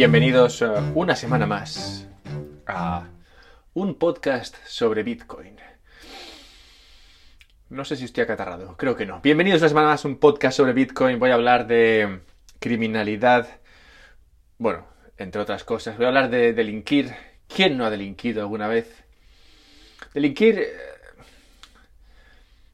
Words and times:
Bienvenidos 0.00 0.62
uh, 0.62 0.92
una 0.94 1.14
semana 1.14 1.44
más 1.44 2.08
a 2.66 3.06
un 3.74 3.96
podcast 3.96 4.56
sobre 4.64 5.02
Bitcoin. 5.02 5.56
No 7.68 7.84
sé 7.84 7.96
si 7.96 8.06
estoy 8.06 8.24
acatarrado, 8.24 8.78
creo 8.78 8.96
que 8.96 9.04
no. 9.04 9.20
Bienvenidos 9.20 9.60
una 9.60 9.68
semana 9.68 9.88
más 9.88 10.02
a 10.02 10.08
un 10.08 10.16
podcast 10.16 10.56
sobre 10.56 10.72
Bitcoin. 10.72 11.18
Voy 11.18 11.28
a 11.28 11.34
hablar 11.34 11.66
de 11.66 12.20
criminalidad, 12.60 13.46
bueno, 14.56 14.86
entre 15.18 15.42
otras 15.42 15.64
cosas. 15.64 15.98
Voy 15.98 16.06
a 16.06 16.08
hablar 16.08 16.30
de 16.30 16.54
delinquir. 16.54 17.14
¿Quién 17.46 17.76
no 17.76 17.84
ha 17.84 17.90
delinquido 17.90 18.40
alguna 18.40 18.68
vez? 18.68 19.04
Delinquir... 20.14 20.60
eh, 20.60 20.72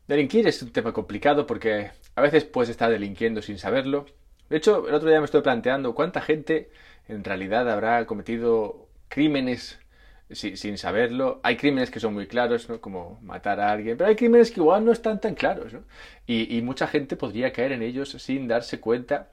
Delinquir 0.06 0.46
es 0.46 0.62
un 0.62 0.70
tema 0.70 0.92
complicado 0.92 1.44
porque 1.44 1.90
a 2.14 2.20
veces 2.20 2.44
puedes 2.44 2.70
estar 2.70 2.88
delinquiendo 2.88 3.42
sin 3.42 3.58
saberlo. 3.58 4.06
De 4.48 4.58
hecho, 4.58 4.86
el 4.86 4.94
otro 4.94 5.08
día 5.08 5.18
me 5.18 5.24
estoy 5.24 5.42
planteando 5.42 5.92
cuánta 5.92 6.20
gente 6.20 6.70
en 7.08 7.24
realidad 7.24 7.68
habrá 7.70 8.04
cometido 8.06 8.88
crímenes 9.08 9.78
si- 10.30 10.56
sin 10.56 10.76
saberlo. 10.78 11.40
Hay 11.42 11.56
crímenes 11.56 11.90
que 11.90 12.00
son 12.00 12.14
muy 12.14 12.26
claros, 12.26 12.68
¿no? 12.68 12.80
Como 12.80 13.18
matar 13.22 13.60
a 13.60 13.70
alguien, 13.72 13.96
pero 13.96 14.08
hay 14.10 14.16
crímenes 14.16 14.50
que 14.50 14.60
igual 14.60 14.84
no 14.84 14.92
están 14.92 15.20
tan 15.20 15.34
claros, 15.34 15.72
¿no? 15.72 15.84
Y, 16.26 16.60
mucha 16.62 16.86
gente 16.88 17.16
podría 17.16 17.52
caer 17.52 17.72
en 17.72 17.82
ellos 17.82 18.10
sin 18.10 18.48
darse 18.48 18.80
cuenta. 18.80 19.28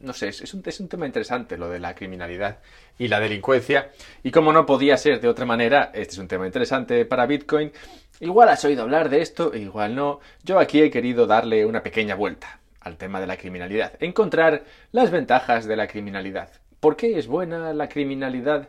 No 0.00 0.12
sé, 0.12 0.28
es 0.28 0.40
es 0.42 0.54
un, 0.54 0.62
es 0.64 0.78
un 0.80 0.88
tema 0.88 1.06
interesante 1.06 1.58
lo 1.58 1.68
de 1.68 1.80
la 1.80 1.94
criminalidad 1.94 2.58
y 2.98 3.08
la 3.08 3.18
delincuencia. 3.20 3.90
Y 4.22 4.30
como 4.30 4.52
no 4.52 4.64
podía 4.64 4.96
ser 4.96 5.20
de 5.20 5.28
otra 5.28 5.44
manera, 5.44 5.90
este 5.92 6.12
es 6.14 6.18
un 6.18 6.28
tema 6.28 6.46
interesante 6.46 7.04
para 7.04 7.26
Bitcoin. 7.26 7.72
Igual 8.20 8.48
has 8.48 8.64
oído 8.64 8.82
hablar 8.82 9.08
de 9.10 9.20
esto, 9.22 9.54
igual 9.56 9.94
no. 9.96 10.20
Yo 10.44 10.58
aquí 10.60 10.80
he 10.82 10.90
querido 10.90 11.26
darle 11.26 11.66
una 11.66 11.82
pequeña 11.82 12.14
vuelta 12.14 12.60
al 12.88 12.96
tema 12.96 13.20
de 13.20 13.26
la 13.26 13.36
criminalidad. 13.36 13.92
Encontrar 14.00 14.64
las 14.90 15.10
ventajas 15.10 15.66
de 15.66 15.76
la 15.76 15.86
criminalidad. 15.86 16.50
¿Por 16.80 16.96
qué 16.96 17.18
es 17.18 17.26
buena 17.26 17.72
la 17.72 17.88
criminalidad? 17.88 18.68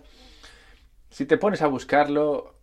Si 1.09 1.25
te 1.25 1.37
pones 1.37 1.61
a 1.61 1.67
buscarlo, 1.67 2.55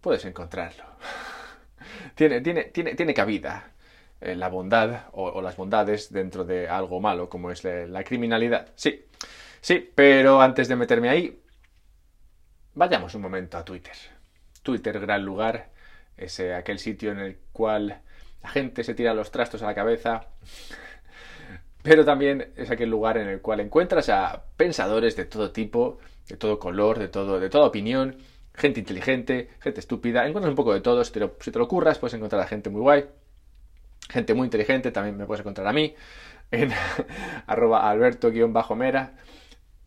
puedes 0.00 0.24
encontrarlo. 0.24 0.84
Tiene, 2.14 2.40
tiene, 2.40 2.64
tiene, 2.64 2.94
tiene 2.94 3.14
cabida 3.14 3.72
eh, 4.20 4.34
la 4.34 4.48
bondad 4.48 5.06
o, 5.12 5.40
las 5.40 5.56
bondades 5.56 6.12
dentro 6.12 6.44
de 6.44 6.68
algo 6.68 7.00
malo 7.00 7.28
como 7.28 7.50
es 7.50 7.64
la, 7.64 7.86
la 7.86 8.04
criminalidad. 8.04 8.68
Sí, 8.74 9.06
sí, 9.60 9.90
pero 9.94 10.42
antes 10.42 10.68
de 10.68 10.76
meterme 10.76 11.08
ahí, 11.08 11.42
vayamos 12.74 13.14
un 13.14 13.22
momento 13.22 13.56
a 13.56 13.64
Twitter. 13.64 13.94
Twitter, 14.62 15.00
gran 15.00 15.24
lugar, 15.24 15.70
es 16.16 16.40
aquel 16.40 16.78
sitio 16.78 17.12
en 17.12 17.20
el 17.20 17.38
cual 17.52 18.02
la 18.42 18.48
gente 18.50 18.84
se 18.84 18.94
tira 18.94 19.14
los 19.14 19.30
trastos 19.30 19.62
a 19.62 19.66
la 19.66 19.74
cabeza, 19.74 20.26
pero 21.82 22.04
también 22.04 22.52
es 22.56 22.70
aquel 22.70 22.90
lugar 22.90 23.18
en 23.18 23.28
el 23.28 23.40
cual 23.40 23.60
encuentras 23.60 24.08
a 24.08 24.44
pensadores 24.56 25.16
de 25.16 25.24
todo 25.24 25.50
tipo, 25.50 25.98
de 26.28 26.36
todo 26.36 26.58
color, 26.58 26.98
de, 26.98 27.08
todo, 27.08 27.40
de 27.40 27.48
toda 27.48 27.66
opinión, 27.66 28.16
gente 28.54 28.80
inteligente, 28.80 29.50
gente 29.60 29.80
estúpida, 29.80 30.26
encuentras 30.26 30.50
un 30.50 30.56
poco 30.56 30.74
de 30.74 30.80
todo, 30.80 31.04
si 31.04 31.12
te 31.12 31.20
lo, 31.20 31.36
si 31.40 31.50
te 31.50 31.58
lo 31.58 31.68
curras 31.68 31.98
puedes 31.98 32.14
encontrar 32.14 32.42
a 32.42 32.46
gente 32.46 32.70
muy 32.70 32.80
guay, 32.80 33.06
gente 34.08 34.34
muy 34.34 34.46
inteligente, 34.46 34.90
también 34.90 35.16
me 35.16 35.26
puedes 35.26 35.40
encontrar 35.40 35.66
a 35.66 35.72
mí, 35.72 35.94
en 36.50 36.70
arroba 37.46 37.88
alberto-mera, 37.88 39.14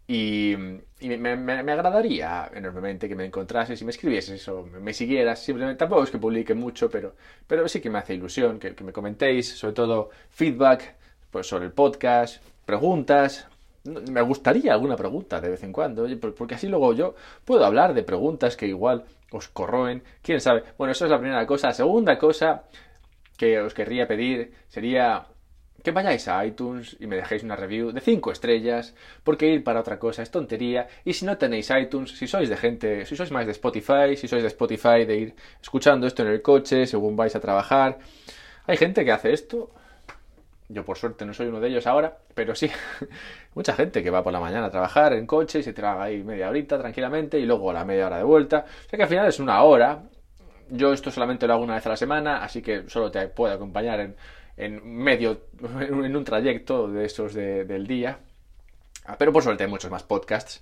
y, 0.07 0.55
y 1.03 1.17
me, 1.17 1.31
agradaría 1.71 2.49
enormemente 2.53 3.09
que 3.09 3.15
me 3.15 3.25
encontrases 3.25 3.81
y 3.81 3.85
me 3.85 3.91
escribieses 3.91 4.47
o 4.47 4.63
me, 4.63 4.93
siguieras. 4.93 5.43
Simplemente 5.43 5.79
tampoco 5.79 6.03
es 6.03 6.09
que 6.09 6.17
publique 6.17 6.53
mucho, 6.53 6.89
pero, 6.89 7.15
pero 7.45 7.67
sí 7.67 7.81
que 7.81 7.89
me 7.89 7.99
hace 7.99 8.13
ilusión 8.13 8.57
que, 8.57 8.73
que 8.73 8.83
me 8.83 8.93
comentéis, 8.93 9.57
sobre 9.57 9.73
todo 9.73 10.09
feedback 10.29 10.95
pues, 11.29 11.47
sobre 11.47 11.65
el 11.65 11.71
podcast, 11.71 12.41
preguntas. 12.65 13.47
Me 13.83 14.21
gustaría 14.21 14.71
alguna 14.71 14.95
pregunta 14.95 15.41
de 15.41 15.49
vez 15.49 15.63
en 15.63 15.73
cuando, 15.73 16.07
porque 16.37 16.55
así 16.55 16.69
luego 16.69 16.93
yo 16.93 17.15
puedo 17.43 17.65
hablar 17.65 17.93
de 17.93 18.03
preguntas 18.03 18.55
que 18.55 18.67
igual 18.67 19.03
os 19.31 19.49
corroen. 19.49 20.03
Quién 20.21 20.39
sabe. 20.39 20.63
Bueno, 20.77 20.93
eso 20.93 21.03
es 21.03 21.11
la 21.11 21.19
primera 21.19 21.45
cosa. 21.45 21.67
La 21.67 21.73
segunda 21.73 22.17
cosa 22.17 22.63
que 23.37 23.59
os 23.59 23.73
querría 23.73 24.07
pedir 24.07 24.53
sería 24.69 25.25
que 25.83 25.91
vayáis 25.91 26.27
a 26.29 26.45
iTunes 26.45 26.95
y 26.99 27.07
me 27.07 27.17
dejéis 27.17 27.43
una 27.43 27.55
review 27.55 27.91
de 27.91 27.99
5 27.99 28.31
estrellas, 28.31 28.95
porque 29.23 29.47
ir 29.47 29.63
para 29.63 29.81
otra 29.81 29.99
cosa 29.99 30.23
es 30.23 30.31
tontería. 30.31 30.87
Y 31.03 31.13
si 31.13 31.25
no 31.25 31.37
tenéis 31.37 31.69
iTunes, 31.69 32.17
si 32.17 32.25
sois 32.25 32.49
de 32.49 32.55
gente, 32.57 33.05
si 33.05 33.15
sois 33.15 33.31
más 33.31 33.45
de 33.45 33.51
Spotify, 33.51 34.15
si 34.15 34.27
sois 34.27 34.41
de 34.41 34.47
Spotify, 34.47 35.05
de 35.05 35.17
ir 35.17 35.35
escuchando 35.61 36.07
esto 36.07 36.23
en 36.23 36.29
el 36.29 36.41
coche 36.41 36.87
según 36.87 37.17
vais 37.17 37.35
a 37.35 37.41
trabajar. 37.41 37.99
Hay 38.65 38.77
gente 38.77 39.03
que 39.03 39.11
hace 39.11 39.33
esto. 39.33 39.71
Yo 40.69 40.85
por 40.85 40.97
suerte 40.97 41.25
no 41.25 41.33
soy 41.33 41.47
uno 41.47 41.59
de 41.59 41.67
ellos 41.67 41.85
ahora, 41.85 42.17
pero 42.33 42.55
sí, 42.55 42.71
mucha 43.53 43.73
gente 43.73 44.01
que 44.01 44.09
va 44.09 44.23
por 44.23 44.31
la 44.31 44.39
mañana 44.39 44.67
a 44.67 44.71
trabajar 44.71 45.13
en 45.13 45.27
coche 45.27 45.59
y 45.59 45.63
se 45.63 45.73
traga 45.73 46.03
ahí 46.03 46.23
media 46.23 46.49
horita 46.49 46.79
tranquilamente 46.79 47.37
y 47.37 47.45
luego 47.45 47.69
a 47.69 47.73
la 47.73 47.83
media 47.83 48.07
hora 48.07 48.17
de 48.17 48.23
vuelta. 48.23 48.65
O 48.85 48.89
sea 48.89 48.97
que 48.97 49.03
al 49.03 49.09
final 49.09 49.27
es 49.27 49.39
una 49.39 49.61
hora, 49.63 50.03
yo 50.69 50.93
esto 50.93 51.11
solamente 51.11 51.45
lo 51.45 51.53
hago 51.53 51.63
una 51.63 51.75
vez 51.75 51.85
a 51.85 51.89
la 51.89 51.97
semana, 51.97 52.43
así 52.43 52.61
que 52.61 52.89
solo 52.89 53.11
te 53.11 53.27
puedo 53.27 53.53
acompañar 53.53 53.99
en, 53.99 54.15
en 54.57 54.85
medio, 54.85 55.41
en 55.79 56.15
un 56.15 56.23
trayecto 56.23 56.87
de 56.87 57.05
esos 57.05 57.33
de- 57.33 57.65
del 57.65 57.87
día. 57.87 58.19
Ah, 59.05 59.15
Pero 59.17 59.33
por 59.33 59.43
suerte 59.43 59.63
hay 59.63 59.69
muchos 59.69 59.91
más 59.91 60.03
podcasts. 60.03 60.61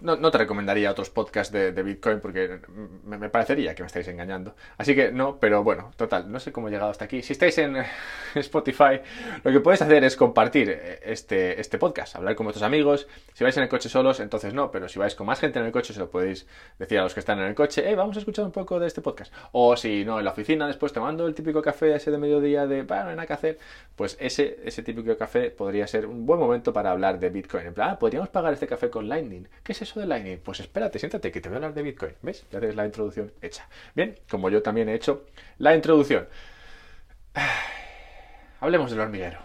No, 0.00 0.30
te 0.30 0.38
recomendaría 0.38 0.90
otros 0.90 1.10
podcasts 1.10 1.52
de, 1.52 1.82
Bitcoin 1.82 2.20
porque 2.20 2.60
me, 3.04 3.28
parecería 3.28 3.74
que 3.74 3.82
me 3.82 3.86
estáis 3.86 4.08
engañando. 4.08 4.54
Así 4.76 4.94
que 4.94 5.12
no, 5.12 5.38
pero 5.38 5.62
bueno, 5.62 5.92
total, 5.96 6.30
no 6.30 6.40
sé 6.40 6.52
cómo 6.52 6.68
he 6.68 6.70
llegado 6.70 6.90
hasta 6.90 7.04
aquí. 7.04 7.22
Si 7.22 7.32
estáis 7.32 7.56
en 7.58 7.76
Spotify, 8.34 9.00
lo 9.44 9.52
que 9.52 9.60
podéis 9.60 9.82
hacer 9.82 10.02
es 10.04 10.16
compartir 10.16 10.70
eh, 10.70 11.00
este, 11.04 11.60
este 11.60 11.78
podcast, 11.78 12.16
hablar 12.16 12.34
con 12.34 12.46
vuestros 12.46 12.64
amigos. 12.64 13.06
Si 13.34 13.44
vais 13.44 13.56
en 13.56 13.62
el 13.62 13.68
coche 13.68 13.88
solos, 13.88 14.20
entonces 14.20 14.52
no, 14.52 14.70
pero 14.70 14.88
si 14.88 14.98
vais 14.98 15.14
con 15.14 15.26
más 15.26 15.38
gente 15.38 15.58
en 15.58 15.66
el 15.66 15.72
coche, 15.72 15.92
se 15.92 16.00
lo 16.00 16.10
podéis 16.10 16.46
decir 16.78 16.98
a 16.98 17.02
los 17.02 17.14
que 17.14 17.20
están 17.20 17.38
en 17.38 17.46
el 17.46 17.54
coche, 17.54 17.88
eh, 17.88 17.94
vamos 17.94 18.16
a 18.16 18.20
escuchar 18.20 18.44
un 18.44 18.52
poco 18.52 18.80
de 18.80 18.86
este 18.86 19.00
podcast. 19.00 19.32
O 19.52 19.76
si 19.76 20.04
no, 20.04 20.18
en 20.18 20.24
la 20.24 20.32
oficina, 20.32 20.66
después 20.66 20.92
tomando 20.92 21.26
el 21.26 21.34
típico 21.34 21.62
café 21.62 21.94
ese 21.94 22.10
de 22.10 22.18
mediodía 22.18 22.66
de, 22.66 22.82
bueno, 22.82 23.04
no 23.04 23.10
hay 23.10 23.16
nada 23.16 23.26
que 23.26 23.32
hacer, 23.32 23.58
pues 23.94 24.16
ese, 24.20 24.60
ese 24.64 24.82
típico 24.82 25.16
café 25.16 25.50
podría 25.50 25.86
ser 25.86 26.06
un 26.06 26.26
buen 26.26 26.40
momento 26.40 26.72
para 26.72 26.90
hablar 26.90 27.18
de 27.18 27.30
Bitcoin. 27.30 27.66
En 27.66 27.74
plan, 27.74 27.90
ah, 27.90 27.98
podríamos 27.98 28.28
pagar 28.28 28.52
este 28.52 28.66
café 28.66 28.90
con 28.90 29.08
Lightning. 29.08 29.35
¿Qué 29.62 29.72
es 29.72 29.82
eso 29.82 30.00
de 30.00 30.06
Lightning? 30.06 30.38
Pues 30.38 30.60
espérate, 30.60 30.98
siéntate, 30.98 31.30
que 31.30 31.40
te 31.40 31.48
voy 31.48 31.54
a 31.54 31.58
hablar 31.58 31.74
de 31.74 31.82
Bitcoin. 31.82 32.12
¿Ves? 32.22 32.44
Ya 32.50 32.58
tienes 32.58 32.76
la 32.76 32.86
introducción 32.86 33.32
hecha. 33.42 33.68
Bien, 33.94 34.16
como 34.30 34.50
yo 34.50 34.62
también 34.62 34.88
he 34.88 34.94
hecho 34.94 35.26
la 35.58 35.74
introducción. 35.74 36.28
Hablemos 38.60 38.90
del 38.90 39.00
hormiguero. 39.00 39.38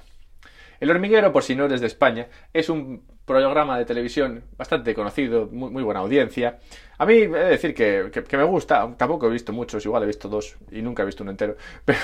El 0.80 0.90
hormiguero, 0.90 1.32
por 1.32 1.44
si 1.44 1.56
no 1.56 1.66
eres 1.66 1.80
de 1.80 1.88
España, 1.88 2.28
es 2.54 2.68
un 2.68 3.04
programa 3.26 3.78
de 3.78 3.86
televisión 3.86 4.44
bastante 4.58 4.96
conocido, 4.96 5.48
muy, 5.52 5.84
buena 5.84 6.00
audiencia. 6.00 6.60
A 6.98 7.06
mí 7.06 7.14
he 7.14 7.28
de 7.28 7.46
decir 7.46 7.74
que, 7.76 8.12
me 8.32 8.44
gusta, 8.44 8.94
tampoco 8.98 9.28
he 9.28 9.30
visto 9.30 9.54
muchos, 9.54 9.86
igual 9.86 10.04
he 10.04 10.08
visto 10.08 10.28
dos 10.28 10.58
y 10.72 10.82
nunca 10.82 11.04
he 11.04 11.06
visto 11.06 11.24
uno 11.24 11.32
entero, 11.32 11.56
pero, 11.86 12.00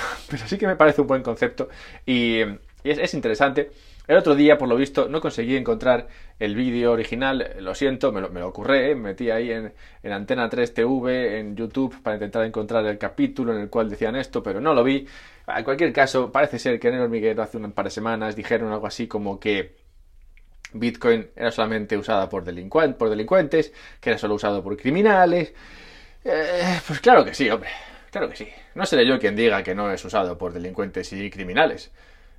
sí 0.46 0.56
que 0.56 0.66
me 0.66 0.76
parece 0.76 1.00
un 1.00 1.08
buen 1.08 1.22
concepto 1.22 1.68
y, 2.06 2.40
es 2.84 3.12
interesante. 3.14 3.70
El 4.08 4.16
otro 4.16 4.34
día, 4.34 4.56
por 4.56 4.68
lo 4.68 4.76
visto, 4.76 5.06
no 5.08 5.20
conseguí 5.20 5.54
encontrar 5.54 6.08
el 6.38 6.54
vídeo 6.56 6.92
original, 6.92 7.56
lo 7.60 7.74
siento, 7.74 8.10
me 8.10 8.22
lo, 8.22 8.30
me 8.30 8.40
lo 8.40 8.48
ocurré, 8.48 8.90
¿eh? 8.90 8.94
me 8.94 9.10
metí 9.10 9.30
ahí 9.30 9.52
en, 9.52 9.74
en 10.02 10.12
Antena 10.12 10.48
3 10.48 10.72
TV, 10.72 11.38
en 11.38 11.54
YouTube, 11.54 12.02
para 12.02 12.16
intentar 12.16 12.42
encontrar 12.44 12.86
el 12.86 12.96
capítulo 12.96 13.54
en 13.54 13.60
el 13.60 13.68
cual 13.68 13.90
decían 13.90 14.16
esto, 14.16 14.42
pero 14.42 14.62
no 14.62 14.72
lo 14.72 14.82
vi. 14.82 15.06
En 15.46 15.62
cualquier 15.62 15.92
caso, 15.92 16.32
parece 16.32 16.58
ser 16.58 16.80
que 16.80 16.88
en 16.88 16.94
el 16.94 17.00
hormiguero 17.02 17.42
hace 17.42 17.58
un 17.58 17.70
par 17.72 17.84
de 17.84 17.90
semanas 17.90 18.34
dijeron 18.34 18.72
algo 18.72 18.86
así 18.86 19.06
como 19.06 19.38
que 19.38 19.76
Bitcoin 20.72 21.28
era 21.36 21.50
solamente 21.50 21.96
usada 21.96 22.30
por, 22.30 22.44
por 22.96 23.10
delincuentes, 23.10 23.72
que 24.00 24.10
era 24.10 24.18
solo 24.18 24.34
usado 24.36 24.62
por 24.62 24.76
criminales. 24.78 25.52
Eh, 26.24 26.80
pues 26.86 27.00
claro 27.00 27.26
que 27.26 27.34
sí, 27.34 27.50
hombre. 27.50 27.68
Claro 28.10 28.30
que 28.30 28.36
sí. 28.36 28.48
No 28.74 28.86
seré 28.86 29.06
yo 29.06 29.18
quien 29.18 29.36
diga 29.36 29.62
que 29.62 29.74
no 29.74 29.92
es 29.92 30.02
usado 30.02 30.38
por 30.38 30.54
delincuentes 30.54 31.12
y 31.12 31.30
criminales. 31.30 31.90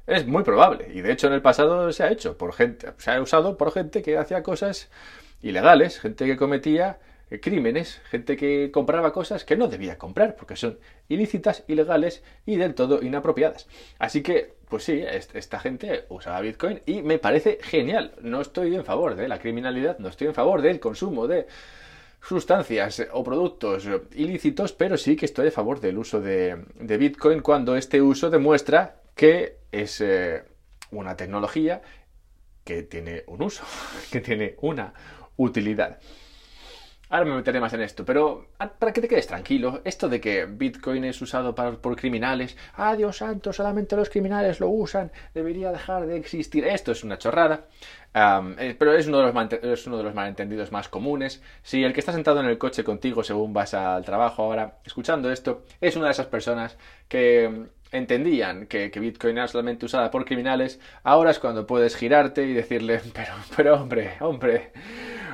Es 0.08 0.26
muy 0.26 0.44
probable. 0.44 0.88
Y 0.94 1.02
de 1.02 1.12
hecho 1.12 1.28
en 1.28 1.34
el 1.34 1.42
pasado 1.42 1.92
se 1.92 2.04
ha 2.04 2.12
hecho 2.12 2.38
por 2.38 2.54
gente, 2.54 2.88
se 2.98 3.12
ha 3.12 3.22
usado 3.22 3.58
por 3.58 3.72
gente 3.72 4.02
que 4.02 4.18
hacía 4.18 4.42
cosas 4.44 4.90
ilegales, 5.42 6.00
gente 6.00 6.26
que 6.26 6.36
cometía 6.36 7.00
eh, 7.30 7.40
crímenes, 7.40 8.02
gente 8.10 8.36
que 8.36 8.72
compraba 8.72 9.14
cosas 9.14 9.46
que 9.46 9.56
no 9.56 9.68
debía 9.68 9.98
comprar 10.00 10.36
porque 10.36 10.56
son 10.56 10.80
ilícitas, 11.10 11.64
ilegales 11.68 12.24
y 12.46 12.56
del 12.58 12.74
todo 12.74 13.04
inapropiadas. 13.04 13.68
Así 14.00 14.24
que, 14.24 14.56
pues 14.68 14.84
sí, 14.84 14.94
est- 15.08 15.36
esta 15.36 15.60
gente 15.60 16.06
usaba 16.10 16.42
Bitcoin 16.42 16.82
y 16.88 17.04
me 17.04 17.20
parece 17.20 17.60
genial. 17.62 18.14
No 18.22 18.42
estoy 18.42 18.76
en 18.76 18.84
favor 18.86 19.16
de 19.16 19.28
la 19.28 19.38
criminalidad, 19.40 20.00
no 20.00 20.10
estoy 20.10 20.28
en 20.28 20.34
favor 20.34 20.62
del 20.64 20.80
consumo 20.80 21.28
de 21.28 21.46
sustancias 22.22 23.06
o 23.14 23.24
productos 23.24 23.88
ilícitos, 24.14 24.74
pero 24.74 24.98
sí 24.98 25.16
que 25.16 25.26
estoy 25.26 25.48
a 25.48 25.52
favor 25.52 25.80
del 25.80 25.98
uso 25.98 26.20
de, 26.20 26.64
de 26.80 26.98
Bitcoin 26.98 27.42
cuando 27.42 27.76
este 27.78 28.02
uso 28.02 28.30
demuestra 28.30 28.96
que 29.20 29.58
es 29.70 30.00
eh, 30.00 30.46
una 30.92 31.18
tecnología 31.18 31.82
que 32.64 32.84
tiene 32.84 33.26
un 33.28 33.44
uso, 33.44 33.66
que 34.14 34.22
tiene 34.22 34.56
una 34.62 34.94
utilidad. 35.36 36.00
Ahora 37.10 37.26
me 37.26 37.36
meteré 37.36 37.60
más 37.60 37.74
en 37.74 37.82
esto, 37.82 38.06
pero 38.06 38.48
ah, 38.60 38.70
para 38.70 38.94
que 38.94 39.02
te 39.02 39.10
quedes 39.10 39.28
tranquilo, 39.28 39.82
esto 39.84 40.08
de 40.08 40.22
que 40.22 40.46
Bitcoin 40.46 41.04
es 41.04 41.22
usado 41.22 41.54
por 41.54 41.98
criminales, 41.98 42.56
ah, 42.76 42.96
Dios 42.96 43.18
santo, 43.18 43.52
solamente 43.52 43.98
los 43.98 44.10
criminales 44.10 44.62
lo 44.62 44.70
usan, 44.70 45.12
debería 45.34 45.74
dejar 45.74 46.06
de 46.06 46.16
existir. 46.16 46.66
Esto 46.66 46.94
es 46.94 47.04
una 47.04 47.18
chorrada, 47.18 47.66
eh, 48.14 48.74
pero 48.80 48.94
es 48.94 49.06
uno, 49.08 49.18
de 49.20 49.34
los 49.34 49.54
es 49.64 49.86
uno 49.86 49.98
de 49.98 50.04
los 50.04 50.16
malentendidos 50.16 50.72
más 50.72 50.88
comunes. 50.88 51.42
Si 51.62 51.84
el 51.84 51.92
que 51.92 52.00
está 52.00 52.14
sentado 52.14 52.40
en 52.40 52.46
el 52.46 52.58
coche 52.58 52.86
contigo 52.86 53.22
según 53.22 53.52
vas 53.52 53.74
al 53.74 54.06
trabajo 54.06 54.44
ahora, 54.44 54.78
escuchando 54.86 55.30
esto, 55.30 55.64
es 55.82 55.98
una 55.98 56.06
de 56.06 56.12
esas 56.12 56.28
personas 56.28 56.78
que 57.10 57.68
entendían 57.92 58.68
que, 58.68 58.90
Bitcoin 58.90 59.38
era 59.38 59.48
solamente 59.48 59.86
usada 59.86 60.12
por 60.12 60.26
criminales, 60.26 60.80
ahora 61.04 61.32
es 61.32 61.40
cuando 61.40 61.66
puedes 61.66 61.96
girarte 61.96 62.44
y 62.46 62.54
decirle, 62.54 63.02
pero, 63.16 63.34
pero 63.56 63.76
hombre, 63.76 64.14
hombre, 64.20 64.72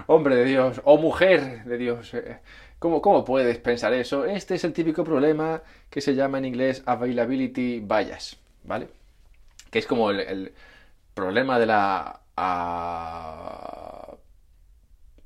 hombre 0.07 0.35
de 0.35 0.45
Dios, 0.45 0.81
o 0.83 0.97
mujer 0.97 1.63
de 1.65 1.77
Dios, 1.77 2.13
eh, 2.13 2.39
¿cómo, 2.79 3.01
¿cómo 3.01 3.25
puedes 3.25 3.57
pensar 3.57 3.93
eso? 3.93 4.25
Este 4.25 4.55
es 4.55 4.63
el 4.63 4.73
típico 4.73 5.03
problema 5.03 5.61
que 5.89 6.01
se 6.01 6.15
llama 6.15 6.37
en 6.37 6.45
inglés 6.45 6.83
availability 6.85 7.79
bias, 7.81 8.37
¿vale? 8.63 8.87
Que 9.69 9.79
es 9.79 9.87
como 9.87 10.11
el, 10.11 10.53
problema 11.13 11.57
de 11.57 11.65
la... 11.65 12.19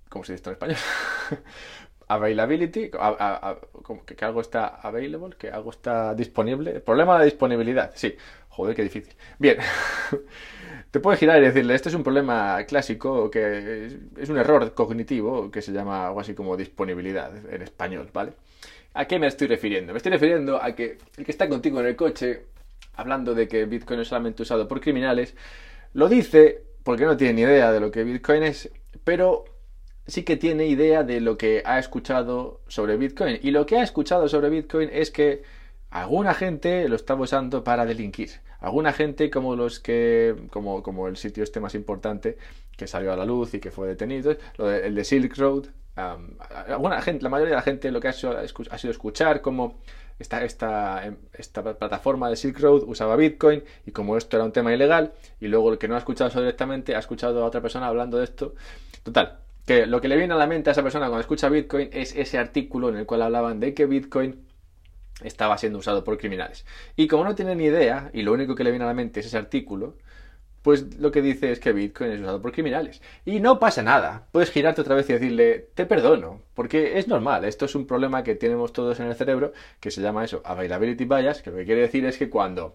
¿Cómo 0.09 0.23
se 0.23 0.33
dice 0.33 0.35
esto 0.35 0.49
en 0.49 0.53
español? 0.53 0.77
availability, 2.09 2.89
que, 2.89 4.25
algo 4.25 4.41
está 4.41 4.67
available, 4.81 5.35
que 5.37 5.49
algo 5.49 5.69
está 5.69 6.15
disponible. 6.15 6.79
Problema 6.81 7.19
de 7.19 7.25
disponibilidad, 7.25 7.91
sí. 7.95 8.15
Joder, 8.49 8.75
qué 8.75 8.83
difícil. 8.83 9.13
Bien. 9.37 9.57
Te 10.91 10.99
puedes 10.99 11.19
girar 11.19 11.39
y 11.39 11.45
decirle, 11.45 11.75
este 11.75 11.89
es 11.89 11.95
un 11.95 12.03
problema 12.03 12.63
clásico, 12.67 13.29
que 13.29 13.99
es 14.17 14.29
un 14.29 14.39
error 14.39 14.73
cognitivo, 14.73 15.51
que 15.51 15.61
se 15.61 15.71
llama 15.71 16.07
algo 16.07 16.19
así 16.19 16.33
como 16.33 16.57
disponibilidad 16.57 17.31
en 17.53 17.61
español, 17.61 18.09
¿vale? 18.11 18.33
¿A 18.95 19.05
qué 19.05 19.19
me 19.19 19.27
estoy 19.27 19.45
refiriendo? 19.45 19.93
Me 19.93 19.97
estoy 19.97 20.11
refiriendo 20.11 20.61
a 20.61 20.73
que 20.73 20.97
el 21.15 21.25
que 21.25 21.31
está 21.31 21.47
contigo 21.47 21.79
en 21.79 21.85
el 21.85 21.95
coche, 21.95 22.47
hablando 22.95 23.35
de 23.35 23.47
que 23.47 23.65
Bitcoin 23.65 23.99
es 23.99 24.07
solamente 24.07 24.41
usado 24.41 24.67
por 24.67 24.81
criminales, 24.81 25.35
lo 25.93 26.09
dice 26.09 26.63
porque 26.83 27.05
no 27.05 27.15
tiene 27.15 27.33
ni 27.33 27.41
idea 27.43 27.71
de 27.71 27.79
lo 27.79 27.91
que 27.91 28.03
Bitcoin 28.03 28.41
es, 28.41 28.71
pero 29.03 29.45
sí 30.09 30.23
que 30.23 30.37
tiene 30.37 30.65
idea 30.67 31.03
de 31.03 31.21
lo 31.21 31.37
que 31.37 31.61
ha 31.65 31.79
escuchado 31.79 32.61
sobre 32.67 32.97
Bitcoin. 32.97 33.39
Y 33.41 33.51
lo 33.51 33.65
que 33.65 33.77
ha 33.77 33.83
escuchado 33.83 34.27
sobre 34.27 34.49
Bitcoin 34.49 34.89
es 34.91 35.11
que 35.11 35.43
alguna 35.89 36.33
gente 36.33 36.87
lo 36.89 36.95
está 36.95 37.15
usando 37.15 37.63
para 37.63 37.85
delinquir. 37.85 38.31
Alguna 38.59 38.91
gente 38.91 39.29
como 39.29 39.55
los 39.55 39.79
que, 39.79 40.35
como, 40.49 40.83
como 40.83 41.07
el 41.07 41.17
sitio 41.17 41.43
este 41.43 41.59
más 41.59 41.75
importante 41.75 42.37
que 42.75 42.87
salió 42.87 43.13
a 43.13 43.15
la 43.15 43.25
luz 43.25 43.53
y 43.53 43.59
que 43.59 43.71
fue 43.71 43.87
detenido, 43.87 44.35
el 44.57 44.95
de 44.95 45.03
Silk 45.03 45.37
Road, 45.37 45.67
alguna 46.67 47.01
gente, 47.01 47.23
la 47.23 47.29
mayoría 47.29 47.51
de 47.51 47.55
la 47.57 47.61
gente 47.61 47.91
lo 47.91 47.99
que 47.99 48.07
ha 48.07 48.13
sido, 48.13 48.37
ha 48.37 48.77
sido 48.77 48.91
escuchar 48.91 49.41
cómo 49.41 49.79
esta, 50.17 50.43
esta, 50.43 51.13
esta, 51.33 51.63
plataforma 51.63 52.29
de 52.29 52.35
Silk 52.35 52.59
Road 52.59 52.83
usaba 52.83 53.15
Bitcoin 53.15 53.63
y 53.85 53.91
como 53.91 54.17
esto 54.17 54.37
era 54.37 54.45
un 54.45 54.51
tema 54.51 54.73
ilegal 54.73 55.13
y 55.39 55.47
luego 55.47 55.71
el 55.71 55.77
que 55.77 55.87
no 55.87 55.95
ha 55.95 55.99
escuchado 55.99 56.29
eso 56.29 56.39
directamente 56.39 56.95
ha 56.95 56.99
escuchado 56.99 57.43
a 57.43 57.45
otra 57.45 57.61
persona 57.61 57.87
hablando 57.87 58.17
de 58.17 58.25
esto. 58.25 58.55
Total, 59.03 59.39
que 59.69 59.85
lo 59.85 60.01
que 60.01 60.07
le 60.07 60.17
viene 60.17 60.33
a 60.33 60.37
la 60.37 60.47
mente 60.47 60.71
a 60.71 60.73
esa 60.73 60.81
persona 60.81 61.05
cuando 61.05 61.21
escucha 61.21 61.47
Bitcoin 61.47 61.89
es 61.93 62.15
ese 62.15 62.39
artículo 62.39 62.89
en 62.89 62.95
el 62.95 63.05
cual 63.05 63.21
hablaban 63.21 63.59
de 63.59 63.75
que 63.75 63.85
Bitcoin 63.85 64.47
estaba 65.21 65.59
siendo 65.59 65.77
usado 65.77 66.03
por 66.03 66.17
criminales. 66.17 66.65
Y 66.95 67.07
como 67.07 67.23
no 67.23 67.35
tiene 67.35 67.55
ni 67.55 67.65
idea, 67.65 68.09
y 68.11 68.23
lo 68.23 68.33
único 68.33 68.55
que 68.55 68.63
le 68.63 68.71
viene 68.71 68.85
a 68.85 68.87
la 68.87 68.95
mente 68.95 69.19
es 69.19 69.27
ese 69.27 69.37
artículo, 69.37 69.95
pues 70.63 70.97
lo 70.97 71.11
que 71.11 71.21
dice 71.21 71.51
es 71.51 71.59
que 71.59 71.71
Bitcoin 71.71 72.09
es 72.09 72.19
usado 72.19 72.41
por 72.41 72.51
criminales. 72.51 72.99
Y 73.25 73.41
no 73.41 73.59
pasa 73.59 73.83
nada. 73.83 74.25
Puedes 74.31 74.49
girarte 74.49 74.81
otra 74.81 74.95
vez 74.95 75.07
y 75.11 75.13
decirle, 75.13 75.67
te 75.75 75.85
perdono, 75.85 76.41
porque 76.55 76.97
es 76.97 77.07
normal. 77.07 77.45
Esto 77.45 77.65
es 77.65 77.75
un 77.75 77.85
problema 77.85 78.23
que 78.23 78.33
tenemos 78.33 78.73
todos 78.73 78.99
en 78.99 79.05
el 79.05 79.13
cerebro, 79.13 79.53
que 79.79 79.91
se 79.91 80.01
llama 80.01 80.25
eso, 80.25 80.41
availability 80.45 81.05
bias, 81.05 81.43
que 81.43 81.51
lo 81.51 81.57
que 81.57 81.65
quiere 81.65 81.81
decir 81.81 82.03
es 82.07 82.17
que 82.17 82.27
cuando 82.27 82.73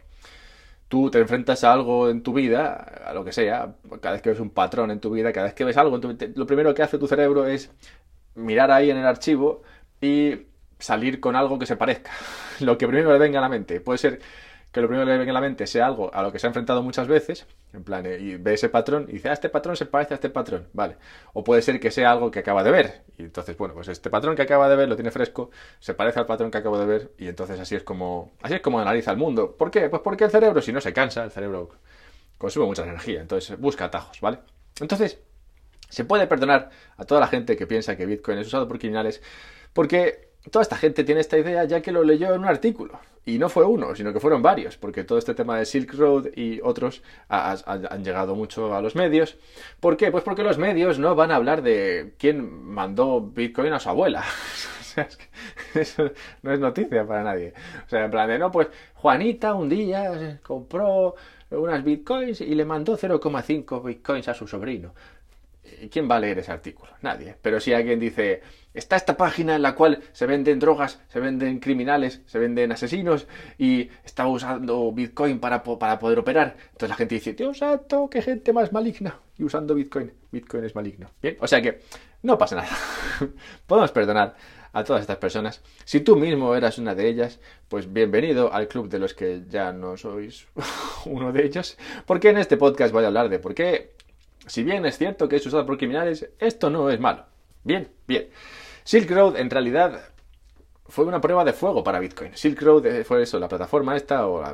tú 0.88 1.10
te 1.10 1.18
enfrentas 1.18 1.64
a 1.64 1.72
algo 1.72 2.08
en 2.10 2.22
tu 2.22 2.32
vida, 2.32 2.74
a 3.06 3.12
lo 3.14 3.24
que 3.24 3.32
sea, 3.32 3.74
cada 4.00 4.12
vez 4.14 4.22
que 4.22 4.30
ves 4.30 4.40
un 4.40 4.50
patrón 4.50 4.90
en 4.90 5.00
tu 5.00 5.10
vida, 5.10 5.32
cada 5.32 5.46
vez 5.46 5.54
que 5.54 5.64
ves 5.64 5.76
algo, 5.76 5.98
lo 6.34 6.46
primero 6.46 6.74
que 6.74 6.82
hace 6.82 6.98
tu 6.98 7.06
cerebro 7.06 7.46
es 7.46 7.70
mirar 8.34 8.70
ahí 8.70 8.90
en 8.90 8.96
el 8.98 9.06
archivo 9.06 9.62
y 10.00 10.46
salir 10.78 11.20
con 11.20 11.36
algo 11.36 11.58
que 11.58 11.66
se 11.66 11.76
parezca. 11.76 12.10
Lo 12.60 12.78
que 12.78 12.86
primero 12.86 13.12
le 13.12 13.18
venga 13.18 13.38
a 13.38 13.42
la 13.42 13.48
mente. 13.48 13.80
Puede 13.80 13.98
ser 13.98 14.20
que 14.74 14.80
lo 14.80 14.88
primero 14.88 15.06
que 15.06 15.12
le 15.12 15.18
venga 15.18 15.30
a 15.30 15.34
la 15.34 15.40
mente 15.40 15.68
sea 15.68 15.86
algo 15.86 16.12
a 16.12 16.20
lo 16.20 16.32
que 16.32 16.40
se 16.40 16.48
ha 16.48 16.50
enfrentado 16.50 16.82
muchas 16.82 17.06
veces, 17.06 17.46
en 17.72 17.84
plan, 17.84 18.04
eh, 18.06 18.18
y 18.18 18.34
ve 18.34 18.54
ese 18.54 18.68
patrón 18.68 19.06
y 19.08 19.12
dice, 19.12 19.28
ah, 19.28 19.32
este 19.32 19.48
patrón 19.48 19.76
se 19.76 19.86
parece 19.86 20.14
a 20.14 20.16
este 20.16 20.30
patrón, 20.30 20.66
vale. 20.72 20.96
O 21.32 21.44
puede 21.44 21.62
ser 21.62 21.78
que 21.78 21.92
sea 21.92 22.10
algo 22.10 22.32
que 22.32 22.40
acaba 22.40 22.64
de 22.64 22.72
ver, 22.72 23.04
y 23.16 23.22
entonces, 23.22 23.56
bueno, 23.56 23.72
pues 23.72 23.86
este 23.86 24.10
patrón 24.10 24.34
que 24.34 24.42
acaba 24.42 24.68
de 24.68 24.74
ver 24.74 24.88
lo 24.88 24.96
tiene 24.96 25.12
fresco, 25.12 25.52
se 25.78 25.94
parece 25.94 26.18
al 26.18 26.26
patrón 26.26 26.50
que 26.50 26.58
acabo 26.58 26.76
de 26.76 26.86
ver, 26.86 27.12
y 27.18 27.28
entonces 27.28 27.60
así 27.60 27.76
es 27.76 27.84
como, 27.84 28.32
así 28.42 28.54
es 28.54 28.60
como 28.62 28.80
analiza 28.80 29.12
el 29.12 29.16
mundo. 29.16 29.56
¿Por 29.56 29.70
qué? 29.70 29.88
Pues 29.88 30.02
porque 30.02 30.24
el 30.24 30.32
cerebro, 30.32 30.60
si 30.60 30.72
no 30.72 30.80
se 30.80 30.92
cansa, 30.92 31.22
el 31.22 31.30
cerebro 31.30 31.70
consume 32.36 32.66
mucha 32.66 32.82
energía, 32.82 33.20
entonces 33.20 33.56
busca 33.56 33.84
atajos, 33.84 34.20
¿vale? 34.20 34.40
Entonces, 34.80 35.20
se 35.88 36.04
puede 36.04 36.26
perdonar 36.26 36.70
a 36.96 37.04
toda 37.04 37.20
la 37.20 37.28
gente 37.28 37.56
que 37.56 37.68
piensa 37.68 37.96
que 37.96 38.06
Bitcoin 38.06 38.38
es 38.38 38.48
usado 38.48 38.66
por 38.66 38.80
criminales, 38.80 39.22
porque 39.72 40.33
toda 40.50 40.62
esta 40.62 40.76
gente 40.76 41.04
tiene 41.04 41.20
esta 41.20 41.38
idea 41.38 41.64
ya 41.64 41.80
que 41.80 41.92
lo 41.92 42.02
leyó 42.02 42.34
en 42.34 42.40
un 42.40 42.46
artículo. 42.46 42.98
Y 43.26 43.38
no 43.38 43.48
fue 43.48 43.64
uno, 43.64 43.94
sino 43.94 44.12
que 44.12 44.20
fueron 44.20 44.42
varios, 44.42 44.76
porque 44.76 45.02
todo 45.02 45.16
este 45.16 45.34
tema 45.34 45.58
de 45.58 45.64
Silk 45.64 45.94
Road 45.94 46.26
y 46.36 46.60
otros 46.62 47.02
han 47.28 48.04
llegado 48.04 48.34
mucho 48.34 48.74
a 48.74 48.82
los 48.82 48.94
medios. 48.94 49.38
¿Por 49.80 49.96
qué? 49.96 50.10
Pues 50.10 50.22
porque 50.24 50.42
los 50.42 50.58
medios 50.58 50.98
no 50.98 51.14
van 51.14 51.30
a 51.30 51.36
hablar 51.36 51.62
de 51.62 52.14
quién 52.18 52.64
mandó 52.64 53.22
Bitcoin 53.22 53.72
a 53.72 53.80
su 53.80 53.88
abuela. 53.88 54.20
o 54.80 54.84
sea, 54.84 55.04
es 55.04 55.18
eso 55.74 56.10
no 56.42 56.52
es 56.52 56.60
noticia 56.60 57.06
para 57.06 57.24
nadie. 57.24 57.54
O 57.86 57.88
sea, 57.88 58.04
en 58.04 58.10
plan 58.10 58.28
de, 58.28 58.38
no, 58.38 58.50
pues 58.50 58.68
Juanita 58.94 59.54
un 59.54 59.70
día 59.70 60.40
compró 60.42 61.14
unas 61.50 61.84
bitcoins 61.84 62.40
y 62.40 62.54
le 62.54 62.64
mandó 62.64 62.96
0,5 62.96 63.82
bitcoins 63.82 64.28
a 64.28 64.34
su 64.34 64.46
sobrino. 64.46 64.94
¿Quién 65.90 66.10
va 66.10 66.16
a 66.16 66.20
leer 66.20 66.38
ese 66.38 66.52
artículo? 66.52 66.92
Nadie. 67.02 67.36
Pero 67.40 67.60
si 67.60 67.72
alguien 67.72 68.00
dice, 68.00 68.42
está 68.72 68.96
esta 68.96 69.16
página 69.16 69.56
en 69.56 69.62
la 69.62 69.74
cual 69.74 70.02
se 70.12 70.26
venden 70.26 70.58
drogas, 70.58 71.00
se 71.08 71.20
venden 71.20 71.60
criminales, 71.60 72.22
se 72.26 72.38
venden 72.38 72.72
asesinos 72.72 73.26
y 73.58 73.90
está 74.04 74.26
usando 74.26 74.92
Bitcoin 74.92 75.38
para, 75.38 75.62
para 75.62 75.98
poder 75.98 76.18
operar. 76.18 76.56
Entonces 76.66 76.88
la 76.88 76.96
gente 76.96 77.14
dice, 77.14 77.32
Dios 77.34 77.58
santo, 77.58 78.08
qué 78.10 78.22
gente 78.22 78.52
más 78.52 78.72
maligna. 78.72 79.20
Y 79.36 79.44
usando 79.44 79.74
Bitcoin, 79.74 80.12
Bitcoin 80.30 80.64
es 80.64 80.74
maligno. 80.74 81.10
Bien, 81.22 81.36
o 81.40 81.46
sea 81.46 81.60
que 81.60 81.80
no 82.22 82.38
pasa 82.38 82.56
nada. 82.56 82.76
Podemos 83.66 83.92
perdonar 83.92 84.34
a 84.74 84.82
todas 84.82 85.02
estas 85.02 85.18
personas. 85.18 85.62
Si 85.84 86.00
tú 86.00 86.16
mismo 86.16 86.54
eras 86.54 86.78
una 86.78 86.94
de 86.94 87.08
ellas, 87.08 87.40
pues 87.68 87.92
bienvenido 87.92 88.52
al 88.52 88.66
club 88.66 88.88
de 88.88 88.98
los 88.98 89.14
que 89.14 89.42
ya 89.48 89.72
no 89.72 89.96
sois 89.96 90.48
uno 91.06 91.32
de 91.32 91.46
ellos. 91.46 91.78
Porque 92.04 92.30
en 92.30 92.38
este 92.38 92.56
podcast 92.56 92.92
voy 92.92 93.04
a 93.04 93.06
hablar 93.06 93.28
de 93.28 93.38
por 93.38 93.54
qué 93.54 93.93
si 94.46 94.62
bien 94.62 94.84
es 94.86 94.98
cierto 94.98 95.28
que 95.28 95.36
es 95.36 95.46
usado 95.46 95.66
por 95.66 95.78
criminales, 95.78 96.28
esto 96.38 96.70
no 96.70 96.90
es 96.90 97.00
malo. 97.00 97.24
Bien, 97.62 97.88
bien. 98.06 98.28
Silk 98.84 99.10
Road 99.10 99.36
en 99.36 99.48
realidad 99.48 100.14
fue 100.86 101.06
una 101.06 101.20
prueba 101.20 101.44
de 101.44 101.52
fuego 101.52 101.82
para 101.82 101.98
Bitcoin. 101.98 102.36
Silk 102.36 102.60
Road 102.60 102.86
eh, 102.86 103.04
fue 103.04 103.22
eso, 103.22 103.38
la 103.38 103.48
plataforma 103.48 103.96
esta, 103.96 104.26
o, 104.26 104.44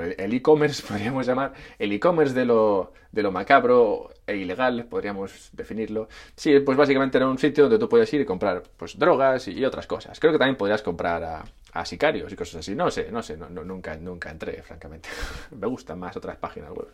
el 0.00 0.32
e-commerce, 0.32 0.82
podríamos 0.88 1.26
llamar, 1.26 1.52
el 1.78 1.92
e-commerce 1.92 2.34
de 2.34 2.44
lo, 2.44 2.92
de 3.10 3.22
lo 3.22 3.32
macabro 3.32 4.10
e 4.26 4.36
ilegal, 4.36 4.84
podríamos 4.84 5.50
definirlo. 5.52 6.08
Sí, 6.36 6.60
pues 6.60 6.78
básicamente 6.78 7.18
era 7.18 7.26
un 7.26 7.38
sitio 7.38 7.64
donde 7.64 7.78
tú 7.78 7.88
podías 7.88 8.12
ir 8.14 8.20
y 8.20 8.24
comprar 8.24 8.62
pues, 8.76 8.96
drogas 8.96 9.48
y, 9.48 9.64
otras 9.64 9.86
cosas. 9.88 10.20
Creo 10.20 10.32
que 10.32 10.38
también 10.38 10.56
podrías 10.56 10.82
comprar 10.82 11.24
a, 11.24 11.84
sicarios 11.84 12.32
y 12.32 12.36
cosas 12.36 12.56
así. 12.56 12.76
No 12.76 12.90
sé, 12.90 13.10
no 13.10 13.22
sé, 13.22 13.36
nunca, 13.36 13.96
nunca 13.96 14.30
entré, 14.30 14.62
francamente. 14.62 15.08
Me 15.50 15.66
gustan 15.66 15.98
más 15.98 16.16
otras 16.16 16.36
páginas 16.36 16.70
web, 16.70 16.88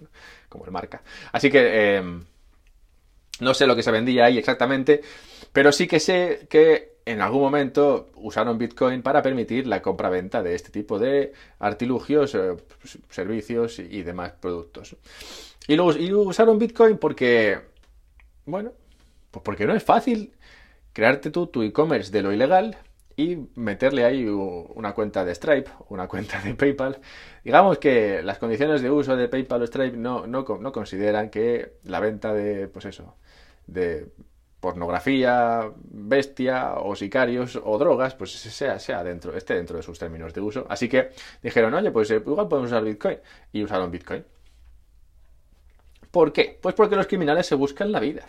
como 0.49 0.65
el 0.65 0.71
marca. 0.71 1.03
Así 1.33 1.51
que... 1.51 1.97
Em, 1.97 2.25
no 3.41 3.55
sé 3.55 3.67
lo 3.67 3.77
que 3.77 3.83
se 3.83 3.91
vendía 3.91 4.27
ahí 4.27 4.39
exactamente, 4.39 5.03
pero 5.53 5.73
sí 5.73 5.87
que 5.87 6.01
sé 6.01 6.47
que 6.49 6.99
en 7.09 7.23
algún 7.23 7.41
momento 7.41 8.11
usaron 8.17 8.59
Bitcoin 8.59 9.03
para 9.03 9.23
permitir 9.23 9.67
la 9.67 9.81
compra-venta 9.81 10.43
de 10.43 10.55
este 10.55 10.71
tipo 10.71 10.99
de 10.99 11.33
artilugios, 11.59 12.35
eh, 12.35 12.55
servicios 13.09 13.79
y 13.79 14.03
demás 14.03 14.33
productos. 14.39 14.95
Y, 15.67 15.77
luego, 15.77 16.23
usaron 16.23 16.59
Bitcoin 16.59 16.99
porque, 16.99 17.61
bueno, 18.45 18.73
pues 19.31 19.43
porque 19.43 19.67
no 19.67 19.75
es 19.75 19.83
fácil 19.83 20.33
crearte 20.93 21.31
tú 21.31 21.47
tu 21.47 21.63
e-commerce 21.63 22.13
de 22.13 22.23
lo 22.23 22.33
ilegal 22.33 22.77
y 23.17 23.39
meterle 23.55 24.05
ahí 24.05 24.27
una 24.27 24.93
cuenta 24.93 25.25
de 25.25 25.35
Stripe, 25.35 25.71
una 25.89 26.09
cuenta 26.09 26.41
de 26.43 26.55
PayPal. 26.55 26.99
Digamos 27.43 27.79
que 27.79 28.23
las 28.23 28.39
condiciones 28.39 28.83
de 28.83 28.91
uso 28.91 29.17
de 29.17 29.29
PayPal 29.29 29.63
o 29.63 29.67
Stripe 29.67 29.97
no, 29.97 30.27
no 30.27 30.73
consideran 30.73 31.31
que 31.31 31.73
la 31.85 32.01
venta 32.01 32.35
de, 32.35 32.69
pues 32.69 32.85
eso, 32.85 33.17
de 33.69 34.09
pornografía, 34.61 35.71
bestia 35.85 36.75
o 36.75 36.97
sicarios 36.97 37.61
o 37.63 37.79
drogas, 37.79 38.15
pues 38.15 38.33
sea, 38.33 38.79
sea 38.79 39.05
dentro, 39.05 39.37
esté 39.37 39.55
dentro 39.55 39.77
de 39.77 39.83
sus 39.83 39.99
términos 39.99 40.35
de 40.35 40.41
uso. 40.41 40.67
Así 40.69 40.89
que 40.89 41.11
dijeron, 41.43 41.75
oye, 41.75 41.93
pues 41.93 42.11
eh, 42.11 42.17
igual 42.17 42.49
podemos 42.49 42.71
usar 42.71 42.83
Bitcoin. 42.83 43.19
Y 43.53 43.63
usaron 43.63 43.91
Bitcoin. 43.91 44.25
¿Por 46.11 46.33
qué? 46.33 46.59
Pues 46.61 46.75
porque 46.75 46.97
los 46.97 47.07
criminales 47.07 47.47
se 47.47 47.55
buscan 47.55 47.93
la 47.93 48.01
vida. 48.01 48.27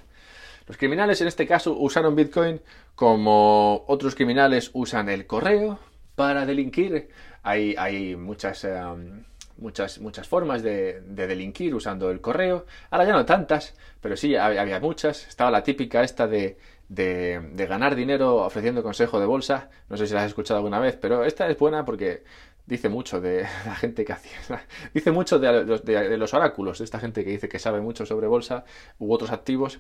Los 0.68 0.78
criminales 0.78 1.20
en 1.22 1.28
este 1.28 1.48
caso 1.48 1.76
usaron 1.80 2.16
Bitcoin 2.16 2.62
como 2.94 3.86
otros 3.88 4.14
criminales 4.14 4.70
usan 4.74 5.10
el 5.10 5.26
correo 5.26 5.80
para 6.16 6.46
delinquir. 6.46 7.10
Hay, 7.42 7.74
hay 7.78 8.16
muchas, 8.16 8.64
em, 8.66 9.24
muchas, 9.60 10.00
muchas 10.00 10.28
formas 10.28 10.64
de, 10.64 11.02
delinquir 11.02 11.76
usando 11.76 12.12
el 12.12 12.22
correo. 12.22 12.66
Ahora 12.90 13.06
ya 13.06 13.14
no 13.14 13.26
tantas, 13.26 13.76
pero 14.02 14.18
sí 14.18 14.36
había, 14.36 14.80
muchas. 14.80 15.28
Estaba 15.28 15.52
la 15.52 15.64
típica 15.64 16.04
esta 16.04 16.28
de, 16.28 16.58
de, 16.88 17.66
ganar 17.68 17.96
dinero 17.96 18.38
ofreciendo 18.38 18.84
consejo 18.84 19.20
de 19.20 19.26
bolsa. 19.26 19.70
No 19.90 19.98
sé 19.98 20.08
si 20.08 20.14
la 20.14 20.22
has 20.22 20.28
escuchado 20.28 20.58
alguna 20.58 20.80
vez, 20.80 20.98
pero 21.00 21.24
esta 21.24 21.48
es 21.50 21.58
buena 21.58 21.86
porque 21.86 22.24
dice 22.66 22.88
mucho 22.88 23.20
de 23.20 23.44
la 23.66 23.76
gente 23.76 24.06
que 24.06 24.14
hacía. 24.14 24.40
Dice 24.94 25.12
mucho 25.12 25.40
de 25.40 25.66
de, 25.66 26.18
los, 26.18 26.34
oráculos, 26.34 26.80
de 26.80 26.86
esta 26.86 27.00
gente 27.00 27.24
que 27.24 27.32
dice 27.32 27.50
que 27.50 27.60
sabe 27.60 27.82
mucho 27.82 28.06
sobre 28.06 28.28
bolsa 28.28 28.64
u 29.00 29.12
otros 29.12 29.32
activos. 29.32 29.80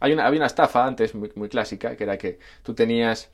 Hay 0.00 0.12
una, 0.12 0.26
había 0.26 0.38
una 0.38 0.46
estafa 0.46 0.86
antes 0.86 1.14
muy, 1.14 1.30
muy 1.34 1.48
clásica, 1.48 1.96
que 1.96 2.04
era 2.04 2.16
que 2.18 2.38
tú 2.62 2.74
tenías. 2.74 3.30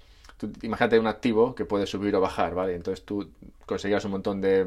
Imagínate 0.62 0.99
un 0.99 1.07
activo 1.07 1.55
que 1.55 1.64
puede 1.64 1.87
subir 1.87 2.14
o 2.16 2.21
bajar, 2.21 2.55
¿vale? 2.55 2.75
Entonces 2.75 3.05
tú 3.05 3.31
conseguías 3.64 4.05
un 4.05 4.12
montón 4.12 4.40
de 4.40 4.66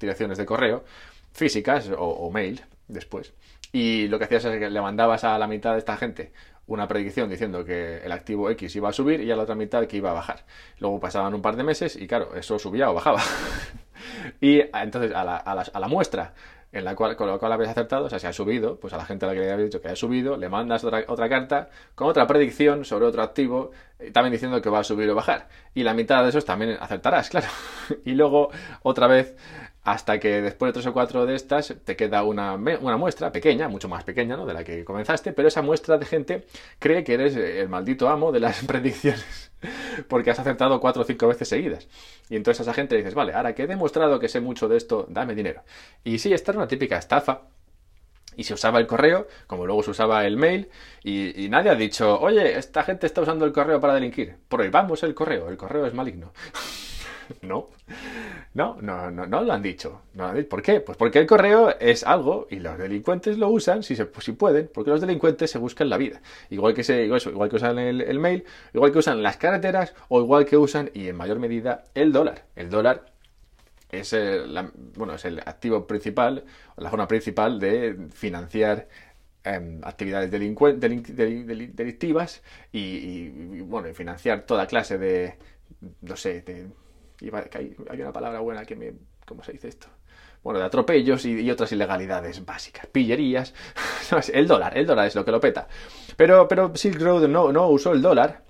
direcciones 0.00 0.38
de 0.38 0.46
correo 0.46 0.84
físicas 1.32 1.90
o, 1.96 2.30
mail 2.30 2.62
después. 2.88 3.34
Y 3.72 4.08
lo 4.08 4.18
que 4.18 4.24
hacías 4.24 4.44
es 4.46 4.58
que 4.58 4.70
le 4.70 4.80
mandabas 4.80 5.24
a 5.24 5.38
la 5.38 5.46
mitad 5.46 5.72
de 5.72 5.78
esta 5.78 5.96
gente 5.96 6.32
una 6.66 6.88
predicción 6.88 7.30
diciendo 7.30 7.64
que 7.64 7.98
el 7.98 8.10
activo 8.10 8.50
X 8.50 8.74
iba 8.76 8.88
a 8.88 8.92
subir 8.92 9.20
y 9.20 9.30
a 9.30 9.36
la 9.36 9.44
otra 9.44 9.54
mitad 9.54 9.86
que 9.86 9.98
iba 9.98 10.10
a 10.10 10.14
bajar. 10.14 10.44
Luego 10.78 10.98
pasaban 10.98 11.34
un 11.34 11.42
par 11.42 11.56
de 11.56 11.62
meses 11.62 11.96
y 11.96 12.06
claro, 12.06 12.34
eso 12.34 12.58
subía 12.58 12.90
o 12.90 12.94
bajaba. 12.94 13.20
y 14.40 14.60
entonces 14.60 15.12
a 15.14 15.36
a, 15.36 15.80
la, 15.80 15.88
muestra 15.88 16.34
en 16.72 16.84
la 16.84 16.94
cual, 16.94 17.16
con 17.16 17.28
la 17.28 17.38
cual 17.38 17.52
habías 17.52 17.70
acertado, 17.70 18.06
o 18.06 18.10
sea, 18.10 18.18
si 18.18 18.26
ha 18.26 18.32
subido, 18.32 18.78
pues 18.78 18.92
a 18.92 18.96
la 18.96 19.04
gente 19.04 19.24
a 19.24 19.28
la 19.28 19.34
que 19.34 19.40
le 19.40 19.52
había 19.52 19.64
dicho 19.64 19.80
que 19.80 19.88
ha 19.88 19.96
subido, 19.96 20.36
le 20.36 20.48
mandas 20.48 20.84
otra, 20.84 21.04
otra 21.08 21.28
carta 21.28 21.68
con 21.94 22.08
otra 22.08 22.26
predicción 22.26 22.84
sobre 22.84 23.06
otro 23.06 23.22
activo, 23.22 23.70
eh, 23.98 24.10
también 24.10 24.32
diciendo 24.32 24.60
que 24.60 24.68
va 24.68 24.80
a 24.80 24.84
subir 24.84 25.08
o 25.10 25.14
bajar. 25.14 25.48
Y 25.74 25.82
la 25.82 25.94
mitad 25.94 26.22
de 26.22 26.30
esos 26.30 26.44
también 26.44 26.76
acertarás, 26.80 27.30
claro. 27.30 27.46
y 28.04 28.12
luego 28.12 28.50
otra 28.82 29.06
vez 29.06 29.36
hasta 29.86 30.18
que 30.18 30.42
después 30.42 30.70
de 30.70 30.72
tres 30.72 30.86
o 30.86 30.92
cuatro 30.92 31.26
de 31.26 31.36
estas 31.36 31.72
te 31.84 31.94
queda 31.94 32.24
una, 32.24 32.56
muestra 32.56 33.30
pequeña, 33.30 33.68
mucho 33.68 33.88
más 33.88 34.02
pequeña 34.02 34.36
¿no? 34.36 34.44
de 34.44 34.52
la 34.52 34.64
que 34.64 34.84
comenzaste, 34.84 35.32
pero 35.32 35.46
esa 35.46 35.62
muestra 35.62 35.96
de 35.96 36.04
gente 36.04 36.44
cree 36.80 37.04
que 37.04 37.14
eres 37.14 37.36
el 37.36 37.68
maldito 37.68 38.08
amo 38.08 38.32
de 38.32 38.40
las 38.40 38.64
predicciones 38.66 39.52
porque 40.08 40.32
has 40.32 40.40
acertado 40.40 40.80
cuatro 40.80 41.02
o 41.02 41.04
cinco 41.04 41.28
veces 41.28 41.48
seguidas. 41.48 41.86
Y 42.28 42.34
entonces 42.34 42.60
a 42.60 42.62
esa 42.70 42.74
gente 42.74 42.96
le 42.96 43.02
dices, 43.02 43.14
vale, 43.14 43.32
ahora 43.32 43.54
que 43.54 43.62
he 43.62 43.66
demostrado 43.68 44.18
que 44.18 44.28
sé 44.28 44.40
mucho 44.40 44.66
de 44.66 44.76
esto, 44.76 45.06
dame 45.08 45.36
dinero. 45.36 45.62
Y 46.02 46.18
sí, 46.18 46.32
esta 46.32 46.50
era 46.50 46.58
una 46.58 46.68
típica 46.68 46.98
estafa. 46.98 47.42
Y 48.36 48.42
se 48.42 48.54
usaba 48.54 48.80
el 48.80 48.88
correo, 48.88 49.28
como 49.46 49.66
luego 49.66 49.84
se 49.84 49.92
usaba 49.92 50.26
el 50.26 50.36
mail, 50.36 50.68
y, 51.04 51.44
y 51.44 51.48
nadie 51.48 51.70
ha 51.70 51.76
dicho, 51.76 52.20
oye, 52.20 52.58
esta 52.58 52.82
gente 52.82 53.06
está 53.06 53.22
usando 53.22 53.44
el 53.44 53.52
correo 53.52 53.80
para 53.80 53.94
delinquir. 53.94 54.36
Prohibamos 54.48 55.04
el 55.04 55.14
correo, 55.14 55.48
el 55.48 55.56
correo 55.56 55.86
es 55.86 55.94
maligno. 55.94 56.32
no. 57.42 57.68
No, 58.54 58.78
no, 58.80 59.10
no, 59.10 59.26
no 59.26 59.42
lo 59.42 59.52
han 59.52 59.62
dicho. 59.62 60.02
¿Por 60.48 60.62
qué? 60.62 60.80
Pues 60.80 60.96
porque 60.96 61.18
el 61.18 61.26
correo 61.26 61.78
es 61.78 62.04
algo 62.04 62.46
y 62.50 62.56
los 62.56 62.78
delincuentes 62.78 63.36
lo 63.38 63.48
usan 63.50 63.82
si, 63.82 63.96
se, 63.96 64.08
si 64.20 64.32
pueden, 64.32 64.70
porque 64.72 64.90
los 64.90 65.00
delincuentes 65.00 65.50
se 65.50 65.58
buscan 65.58 65.90
la 65.90 65.98
vida. 65.98 66.20
Igual 66.50 66.74
que, 66.74 66.82
se, 66.82 67.04
igual 67.04 67.50
que 67.50 67.56
usan 67.56 67.78
el, 67.78 68.18
mail, 68.18 68.44
igual 68.72 68.92
que 68.92 68.98
usan 68.98 69.22
las 69.22 69.36
carreteras 69.36 69.94
o 70.08 70.20
igual 70.20 70.46
que 70.46 70.56
usan, 70.56 70.90
y 70.94 71.08
en 71.08 71.16
mayor 71.16 71.38
medida, 71.38 71.84
el 71.94 72.12
dólar. 72.12 72.44
El 72.56 72.70
dólar 72.70 73.04
es 73.90 74.12
el, 74.14 74.70
bueno, 74.96 75.14
es 75.14 75.24
el 75.24 75.38
activo 75.40 75.86
principal, 75.86 76.44
la 76.76 76.90
forma 76.90 77.08
principal 77.08 77.60
de 77.60 78.08
financiar 78.12 78.88
em, 79.44 79.80
actividades 79.84 80.30
delictivas 80.30 82.42
y, 82.72 82.78
y, 82.78 83.60
bueno, 83.60 83.92
financiar 83.94 84.42
toda 84.46 84.66
clase 84.66 84.98
de, 84.98 85.36
no 86.00 86.16
sé, 86.16 86.42
de 86.42 86.66
hay, 87.20 88.00
una 88.00 88.12
palabra 88.12 88.40
buena 88.40 88.64
que 88.64 88.76
me... 88.76 88.92
¿Cómo 89.26 89.42
se 89.42 89.52
dice 89.52 89.68
esto? 89.68 89.88
Bueno, 90.42 90.60
de 90.60 90.66
atropellos 90.66 91.24
y, 91.24 91.50
otras 91.50 91.72
ilegalidades 91.72 92.44
básicas. 92.44 92.86
Pillerías. 92.86 93.54
el 94.32 94.46
dólar, 94.46 94.76
el 94.78 94.86
dólar 94.86 95.06
es 95.06 95.14
lo 95.14 95.24
que 95.24 95.32
lo 95.32 95.40
peta. 95.40 95.66
Pero, 96.16 96.46
pero 96.46 96.74
Silk 96.74 97.00
Road 97.00 97.26
no, 97.28 97.52
no 97.52 97.68
usó 97.68 97.92
el 97.92 98.02
dólar. 98.02 98.44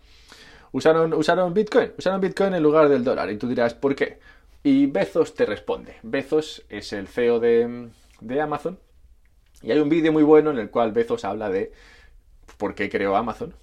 Usaron, 0.73 1.15
usaron 1.15 1.55
Bitcoin. 1.55 1.93
Usaron 1.97 2.21
Bitcoin 2.21 2.55
en 2.55 2.63
lugar 2.63 2.89
del 2.89 3.03
dólar. 3.03 3.31
Y 3.31 3.39
tú 3.39 3.49
dirás, 3.49 3.73
¿por 3.73 3.95
qué? 3.95 4.19
Y 4.63 4.87
Bezos 4.87 5.35
te 5.35 5.47
responde. 5.47 5.97
Bezos 6.03 6.65
es 6.69 6.93
el 6.93 7.09
CEO 7.09 7.41
de, 7.41 7.89
de 8.21 8.41
Amazon. 8.41 8.79
Y 9.63 9.71
hay 9.73 9.79
un 9.79 9.89
vídeo 9.89 10.13
muy 10.13 10.23
bueno 10.23 10.51
en 10.51 10.59
el 10.59 10.71
cual 10.71 10.93
Bezos 10.93 11.25
habla 11.25 11.49
de 11.49 11.73
por 12.59 12.75
qué 12.75 12.91
creó 12.91 13.17
Amazon 13.17 13.55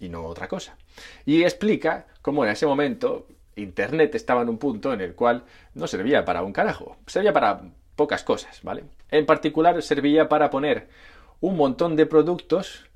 y 0.00 0.08
no 0.08 0.24
otra 0.26 0.48
cosa. 0.48 0.76
Y 1.24 1.44
explica 1.44 2.06
cómo 2.20 2.44
en 2.44 2.50
ese 2.50 2.66
momento 2.66 3.26
Internet 3.56 4.14
estaba 4.14 4.42
en 4.42 4.48
un 4.48 4.58
punto 4.58 4.92
en 4.92 5.00
el 5.00 5.14
cual 5.14 5.44
no 5.74 5.86
servía 5.86 6.24
para 6.24 6.42
un 6.42 6.52
carajo, 6.52 6.96
servía 7.06 7.32
para 7.32 7.62
pocas 7.96 8.24
cosas, 8.24 8.60
¿vale? 8.62 8.84
En 9.10 9.26
particular 9.26 9.80
servía 9.82 10.28
para 10.28 10.50
poner 10.50 10.88
un 11.40 11.56
montón 11.56 11.96
de 11.96 12.06
productos 12.06 12.86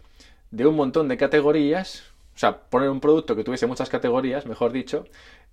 de 0.50 0.66
un 0.66 0.76
montón 0.76 1.08
de 1.08 1.16
categorías, 1.16 2.04
o 2.34 2.38
sea, 2.38 2.58
poner 2.58 2.88
un 2.88 3.00
producto 3.00 3.36
que 3.36 3.44
tuviese 3.44 3.66
muchas 3.66 3.88
categorías, 3.88 4.46
mejor 4.46 4.72
dicho, 4.72 5.04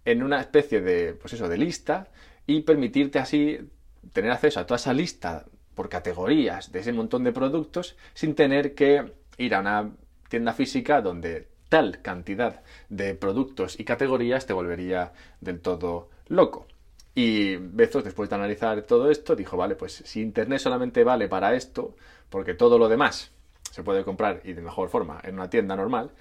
en 0.06 0.24
una 0.24 0.40
especie 0.40 0.82
de, 0.82 1.14
pues 1.14 1.34
eso, 1.34 1.50
de 1.50 1.58
lista 1.58 2.08
y 2.46 2.62
permitirte 2.62 3.20
así 3.20 3.60
tener 4.12 4.32
acceso 4.32 4.60
a 4.60 4.66
toda 4.66 4.78
esa 4.78 4.94
lista 4.94 5.46
por 5.76 5.90
categorías 5.90 6.72
de 6.72 6.80
ese 6.80 6.94
montón 6.94 7.24
de 7.24 7.32
productos 7.32 7.96
sin 8.14 8.36
tener 8.36 8.76
que 8.76 9.14
ir 9.38 9.56
a 9.56 9.62
una 9.62 9.92
tienda 10.30 10.54
física 10.54 11.02
donde 11.02 11.48
tal 11.74 12.04
cantidad 12.04 12.62
de 12.90 13.16
productos 13.16 13.80
y 13.80 13.84
categorías 13.84 14.46
te 14.46 14.54
volvería 14.54 15.12
del 15.42 15.60
todo 15.60 16.08
loco. 16.28 16.68
Y 17.16 17.56
Bezos, 17.56 18.04
después 18.04 18.30
de 18.30 18.36
analizar 18.36 18.84
todo 18.84 19.10
esto, 19.10 19.36
dijo, 19.36 19.58
vale, 19.58 19.74
pues 19.74 20.04
si 20.06 20.22
Internet 20.22 20.60
solamente 20.60 21.04
vale 21.04 21.28
para 21.28 21.56
esto, 21.56 21.96
porque 22.30 22.54
todo 22.54 22.78
lo 22.78 22.90
demás 22.90 23.32
se 23.72 23.82
puede 23.82 24.04
comprar 24.04 24.42
y 24.44 24.54
de 24.54 24.62
mejor 24.62 24.90
forma 24.90 25.20
en 25.24 25.34
una 25.34 25.50
tienda 25.50 25.76
normal, 25.76 26.12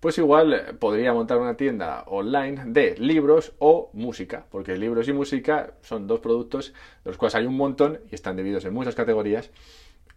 pues 0.00 0.16
igual 0.16 0.78
podría 0.80 1.12
montar 1.12 1.36
una 1.36 1.58
tienda 1.58 2.04
online 2.06 2.62
de 2.68 2.96
libros 2.96 3.52
o 3.58 3.90
música, 3.92 4.46
porque 4.50 4.78
libros 4.78 5.08
y 5.08 5.12
música 5.12 5.74
son 5.82 6.06
dos 6.06 6.20
productos 6.20 6.72
de 7.04 7.10
los 7.10 7.18
cuales 7.18 7.34
hay 7.34 7.44
un 7.44 7.58
montón 7.58 8.00
y 8.10 8.14
están 8.14 8.34
divididos 8.34 8.64
en 8.64 8.72
muchas 8.72 8.94
categorías 8.94 9.50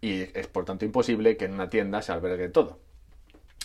y 0.00 0.22
es 0.22 0.46
por 0.46 0.64
tanto 0.64 0.86
imposible 0.86 1.36
que 1.36 1.44
en 1.44 1.52
una 1.52 1.68
tienda 1.68 2.00
se 2.00 2.12
albergue 2.12 2.48
todo. 2.48 2.78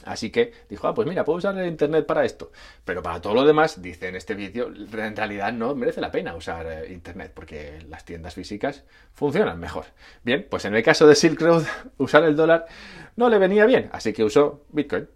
Así 0.05 0.29
que 0.31 0.53
dijo, 0.69 0.87
ah, 0.87 0.93
pues 0.93 1.07
mira, 1.07 1.23
puedo 1.23 1.37
usar 1.37 1.57
el 1.57 1.67
Internet 1.67 2.05
para 2.05 2.25
esto. 2.25 2.51
Pero 2.85 3.01
para 3.01 3.21
todo 3.21 3.33
lo 3.33 3.45
demás, 3.45 3.81
dice 3.81 4.07
en 4.07 4.15
este 4.15 4.35
vídeo, 4.35 4.67
en 4.67 5.15
realidad 5.15 5.53
no 5.53 5.75
merece 5.75 6.01
la 6.01 6.11
pena 6.11 6.35
usar 6.35 6.65
eh, 6.67 6.91
Internet 6.91 7.31
porque 7.33 7.79
las 7.89 8.05
tiendas 8.05 8.33
físicas 8.33 8.83
funcionan 9.13 9.59
mejor. 9.59 9.85
Bien, 10.23 10.45
pues 10.49 10.65
en 10.65 10.75
el 10.75 10.83
caso 10.83 11.07
de 11.07 11.15
Silk 11.15 11.39
Road, 11.41 11.63
usar 11.97 12.23
el 12.23 12.35
dólar 12.35 12.65
no 13.15 13.29
le 13.29 13.37
venía 13.37 13.65
bien, 13.65 13.89
así 13.91 14.13
que 14.13 14.23
usó 14.23 14.65
Bitcoin. 14.69 15.07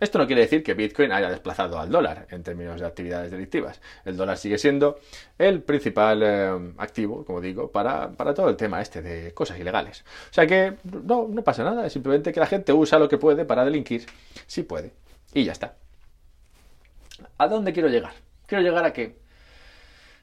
Esto 0.00 0.18
no 0.18 0.26
quiere 0.26 0.42
decir 0.42 0.62
que 0.62 0.74
Bitcoin 0.74 1.10
haya 1.10 1.28
desplazado 1.28 1.78
al 1.78 1.90
dólar 1.90 2.28
en 2.30 2.42
términos 2.44 2.80
de 2.80 2.86
actividades 2.86 3.32
delictivas. 3.32 3.80
El 4.04 4.16
dólar 4.16 4.38
sigue 4.38 4.56
siendo 4.56 5.00
el 5.36 5.62
principal 5.62 6.22
eh, 6.22 6.72
activo, 6.78 7.24
como 7.24 7.40
digo, 7.40 7.72
para, 7.72 8.12
todo 8.34 8.48
el 8.48 8.56
tema 8.56 8.80
este 8.80 9.02
de 9.02 9.34
cosas 9.34 9.58
ilegales. 9.58 10.04
O 10.30 10.34
sea 10.34 10.46
que 10.46 10.76
no, 10.84 11.26
no 11.28 11.42
pasa 11.42 11.64
nada, 11.64 11.84
es 11.84 11.92
simplemente 11.92 12.32
que 12.32 12.38
la 12.38 12.46
gente 12.46 12.72
usa 12.72 12.98
lo 12.98 13.08
que 13.08 13.18
puede 13.18 13.44
para 13.44 13.64
delinquir, 13.64 14.06
si 14.46 14.62
puede, 14.62 14.92
y 15.34 15.44
ya 15.44 15.52
está. 15.52 15.76
¿A 17.36 17.48
dónde 17.48 17.72
quiero 17.72 17.88
llegar? 17.88 18.12
Quiero 18.46 18.62
llegar 18.62 18.84
a 18.84 18.92
que 18.92 19.18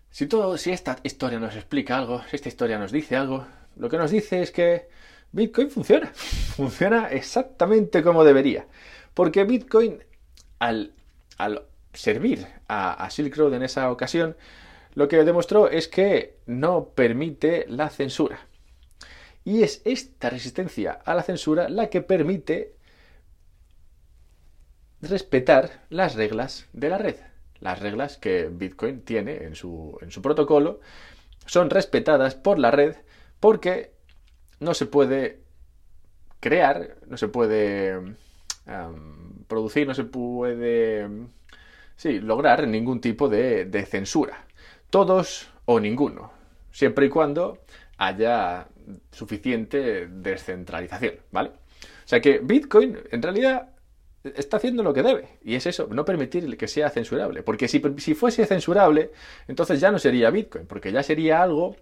si 0.10 0.28
todo, 0.28 0.58
si 0.58 0.72
esta 0.72 0.98
historia 1.04 1.40
nos 1.40 1.56
explica 1.56 1.98
algo, 1.98 2.24
si 2.30 2.38
esta 2.38 2.48
historia 2.48 2.80
nos 2.80 2.94
dice 2.94 3.18
algo, 3.18 3.46
lo 3.76 3.90
que 3.90 3.98
nos 3.98 4.12
dice 4.12 4.42
es 4.42 4.52
que 4.52 4.88
Bitcoin 5.34 5.70
funciona, 5.70 6.08
funciona 6.56 7.10
exactamente 7.10 8.02
como 8.02 8.24
debería. 8.24 8.66
Porque 9.16 9.46
Bitcoin, 9.46 10.04
al, 10.60 10.94
servir 11.94 12.46
a, 12.68 13.10
Silk 13.10 13.36
Road 13.36 13.56
en 13.56 13.64
esa 13.64 13.90
ocasión, 13.90 14.36
lo 14.94 15.08
que 15.08 15.24
demostró 15.24 15.70
es 15.70 15.88
que 15.88 16.38
no 16.46 16.90
permite 16.90 17.66
la 17.70 17.90
censura. 17.90 18.46
Y 19.46 19.64
es 19.64 19.82
esta 19.86 20.30
resistencia 20.30 20.92
a 20.92 21.16
la 21.16 21.24
censura 21.24 21.70
la 21.70 21.90
que 21.90 22.02
permite 22.02 22.76
respetar 25.02 25.86
las 25.90 26.16
reglas 26.16 26.68
de 26.74 26.90
la 26.90 26.98
red. 26.98 27.16
Las 27.62 27.80
reglas 27.80 28.18
que 28.18 28.50
Bitcoin 28.52 29.02
tiene 29.02 29.46
en 29.46 29.56
su, 29.56 29.98
en 30.02 30.12
su 30.12 30.22
protocolo 30.22 30.82
son 31.46 31.70
respetadas 31.70 32.36
por 32.36 32.60
la 32.60 32.72
red 32.72 32.98
porque 33.40 33.94
no 34.60 34.74
se 34.74 34.88
puede 34.88 35.40
crear, 36.42 36.98
no 37.08 37.16
se 37.18 37.30
puede 37.30 38.16
producir, 39.48 39.88
no 39.88 39.94
se 39.94 40.04
puede 40.04 41.08
sí, 41.96 42.20
lograr 42.20 42.68
ningún 42.68 43.02
tipo 43.02 43.30
de, 43.30 43.88
censura. 43.90 44.46
Todos 44.90 45.50
o 45.66 45.80
ninguno, 45.80 46.32
siempre 46.72 47.08
y 47.08 47.10
cuando 47.10 47.60
haya 47.98 48.68
suficiente 49.12 50.08
descentralización, 50.08 51.16
¿vale? 51.32 51.50
O 51.50 52.08
sea 52.08 52.22
que 52.22 52.40
Bitcoin 52.40 53.00
en 53.12 53.22
realidad 53.22 53.70
está 54.24 54.58
haciendo 54.58 54.84
lo 54.84 54.94
que 54.94 55.04
debe. 55.04 55.40
Y 55.44 55.56
es 55.56 55.66
eso, 55.66 55.88
no 55.90 56.06
permitir 56.06 56.58
que 56.58 56.68
sea 56.68 56.90
censurable. 56.90 57.44
Porque 57.44 57.68
si 57.68 57.80
fuese 58.14 58.46
censurable, 58.46 59.12
entonces 59.48 59.80
ya 59.80 59.92
no 59.92 60.00
sería 60.00 60.30
Bitcoin, 60.30 60.68
porque 60.68 60.92
ya 60.92 61.04
sería 61.04 61.42
algo 61.42 61.76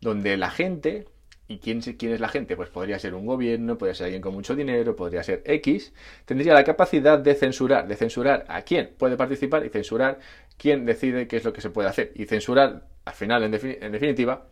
donde 0.00 0.36
la 0.36 0.50
gente 0.50 1.06
¿Y 1.50 1.58
quién, 1.58 1.80
quién, 1.80 2.12
es 2.12 2.20
la 2.20 2.28
gente? 2.28 2.54
Pues 2.54 2.68
podría 2.68 2.96
ser 3.00 3.12
un 3.12 3.26
gobierno, 3.26 3.76
podría 3.76 3.96
ser 3.96 4.04
alguien 4.04 4.22
con 4.22 4.32
mucho 4.32 4.54
dinero, 4.54 4.94
podría 4.94 5.24
ser 5.24 5.42
X. 5.44 5.92
Tendría 6.24 6.54
la 6.54 6.62
capacidad 6.62 7.18
de 7.18 7.34
censurar, 7.34 7.88
de 7.88 7.96
censurar 7.96 8.44
a 8.46 8.62
quién 8.62 8.94
puede 8.96 9.16
participar 9.16 9.66
y 9.66 9.68
censurar 9.68 10.20
quién 10.56 10.86
decide 10.86 11.26
qué 11.26 11.38
es 11.38 11.44
lo 11.44 11.52
que 11.52 11.60
se 11.60 11.70
puede 11.70 11.88
hacer. 11.88 12.12
Y 12.14 12.26
censurar, 12.26 12.86
al 13.04 13.14
final, 13.14 13.42
en, 13.42 13.50
definitiva, 13.50 14.46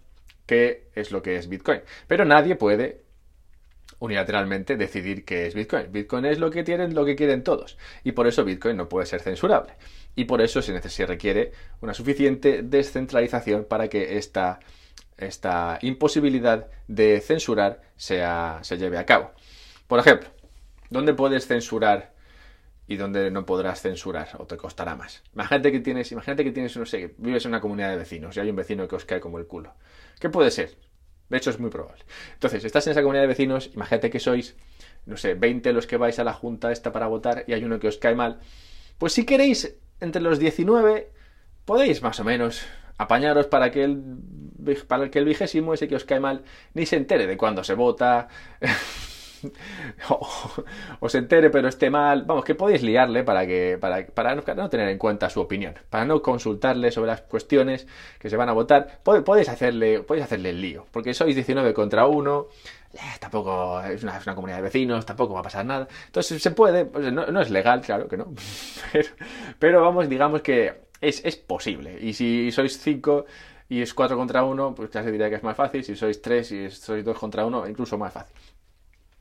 qué 0.45 0.88
es 0.93 1.12
lo 1.12 1.23
que 1.23 1.37
es 1.37 1.49
Bitcoin. 1.49 1.83
Pero 2.09 2.25
nadie 2.25 2.57
puede 2.57 3.02
unilateralmente 4.00 4.76
decidir 4.76 5.25
qué 5.25 5.47
es 5.47 5.55
Bitcoin. 5.55 5.93
Bitcoin 5.93 6.25
es 6.25 6.40
lo 6.40 6.50
que 6.50 6.64
tienen, 6.64 6.97
lo 6.97 7.05
que 7.05 7.14
quieren 7.14 7.45
todos. 7.45 7.78
Y 8.02 8.11
por 8.11 8.26
eso 8.26 8.45
Bitcoin 8.45 8.76
no 8.76 8.88
puede 8.88 9.07
ser 9.07 9.21
censurable. 9.21 9.75
Y 10.17 10.25
por 10.25 10.40
eso 10.40 10.62
se 10.62 11.07
requiere 11.07 11.52
una 11.81 11.95
suficiente 11.95 12.64
descentralización 12.64 13.67
para 13.67 13.87
que 13.87 14.19
esta 14.19 14.59
esta 15.18 15.78
imposibilidad 15.82 16.68
de 16.87 17.20
censurar 17.20 17.82
sea, 17.96 18.60
se 18.62 18.78
lleve 18.78 18.98
a 18.98 19.04
cabo. 19.04 19.32
Por 19.87 19.98
ejemplo, 19.98 20.30
¿dónde 20.90 21.14
puedes 21.14 21.46
censurar 21.46 22.14
y 22.87 22.96
dónde 22.96 23.30
no 23.30 23.44
podrás 23.44 23.82
censurar 23.82 24.28
o 24.38 24.46
te 24.46 24.56
costará 24.56 24.96
más? 24.96 25.22
Imagínate 25.34 25.72
que 25.72 25.80
tienes, 25.80 26.12
imagínate 26.12 26.44
que 26.44 26.52
tienes, 26.52 26.76
no 26.76 26.87
sé, 26.87 27.14
vives 27.18 27.44
en 27.44 27.50
una 27.50 27.60
comunidad 27.60 27.90
de 27.90 27.96
vecinos 27.96 28.37
y 28.37 28.40
hay 28.40 28.50
un 28.50 28.56
vecino 28.56 28.87
que 28.88 28.96
os 28.96 29.04
cae 29.04 29.20
como 29.20 29.38
el 29.38 29.46
culo. 29.46 29.75
¿Qué 30.20 30.30
puede 30.30 30.50
ser? 30.50 30.76
De 31.28 31.37
hecho, 31.37 31.50
es 31.50 31.58
muy 31.58 31.70
probable. 31.70 32.04
Entonces, 32.34 32.64
estás 32.64 32.87
en 32.87 32.92
esa 32.92 33.02
comunidad 33.02 33.25
de 33.25 33.28
vecinos, 33.28 33.70
imagínate 33.75 34.08
que 34.08 34.18
sois, 34.18 34.56
no 35.04 35.16
sé, 35.16 35.34
20 35.34 35.72
los 35.72 35.87
que 35.87 35.98
vais 35.98 36.18
a 36.18 36.25
la 36.25 36.32
junta 36.32 36.72
esta 36.72 36.92
para 36.92 37.06
votar 37.06 37.44
y 37.46 37.52
hay 37.52 37.64
uno 37.64 37.78
que 37.78 37.88
os 37.88 37.98
cae 37.98 38.14
mal. 38.14 38.38
Pues 38.96 39.12
si 39.12 39.26
queréis, 39.26 39.76
entre 40.00 40.22
los 40.22 40.38
19, 40.38 41.10
podéis 41.64 42.02
más 42.02 42.18
o 42.20 42.25
menos 42.25 42.64
apañaros 42.96 43.46
para 43.46 43.70
que 43.70 43.84
el, 43.84 44.02
para 44.86 45.10
que 45.10 45.18
el 45.18 45.24
vigésimo, 45.24 45.74
ese 45.74 45.88
que 45.88 45.96
os 45.96 46.04
cae 46.04 46.20
mal, 46.20 46.42
ni 46.74 46.86
se 46.86 46.96
entere 46.96 47.26
de 47.26 47.36
cuándo 47.36 47.64
se 47.64 47.74
vota. 47.74 48.28
o, 51.00 51.08
se 51.08 51.18
entere 51.18 51.50
pero 51.50 51.68
esté 51.68 51.90
mal. 51.90 52.24
Vamos, 52.24 52.44
que 52.44 52.54
podéis 52.54 52.82
liarle 52.82 53.24
para 53.24 53.46
que 53.46 53.78
para, 53.80 54.06
para, 54.06 54.34
no, 54.34 54.42
tener 54.68 54.88
en 54.88 54.98
cuenta 54.98 55.30
su 55.30 55.40
opinión, 55.40 55.74
para 55.90 56.04
no 56.04 56.22
consultarle 56.22 56.90
sobre 56.90 57.08
las 57.08 57.22
cuestiones 57.22 57.86
que 58.18 58.30
se 58.30 58.36
van 58.36 58.48
a 58.48 58.52
votar. 58.52 59.00
Podéis 59.02 59.48
hacerle, 59.48 60.00
podéis 60.00 60.24
hacerle 60.24 60.50
el 60.50 60.60
lío, 60.60 60.86
porque 60.90 61.14
sois 61.14 61.34
19 61.34 61.74
contra 61.74 62.06
1. 62.06 62.46
Eh, 62.94 62.98
tampoco 63.20 63.82
es 63.82 64.02
una, 64.02 64.18
comunidad 64.34 64.56
de 64.58 64.62
vecinos, 64.62 65.04
tampoco 65.04 65.34
va 65.34 65.40
a 65.40 65.42
pasar 65.42 65.64
nada. 65.64 65.86
Entonces 66.06 66.42
se 66.42 66.50
puede, 66.52 66.84
no, 67.12 67.40
es 67.40 67.50
legal, 67.50 67.80
claro 67.82 68.08
que 68.08 68.16
no. 68.16 68.32
pero 69.58 69.82
vamos, 69.82 70.08
digamos 70.08 70.42
que 70.42 70.88
es, 71.00 71.36
posible. 71.36 71.98
Y 72.00 72.14
si 72.14 72.50
sois 72.50 72.78
5 72.78 73.26
y 73.68 73.82
es 73.82 73.94
4 73.94 74.16
contra 74.16 74.44
1, 74.44 74.75
pues 74.75 74.90
ya 74.90 75.02
se 75.02 75.12
diría 75.12 75.28
que 75.28 75.37
es 75.37 75.42
más 75.42 75.56
fácil. 75.56 75.84
Si 75.84 75.94
sois 75.94 76.22
3 76.22 76.52
y 76.52 76.70
sois 76.70 77.04
2 77.04 77.18
contra 77.18 77.44
1, 77.44 77.68
incluso 77.68 77.98
más 77.98 78.12
fácil. 78.12 78.34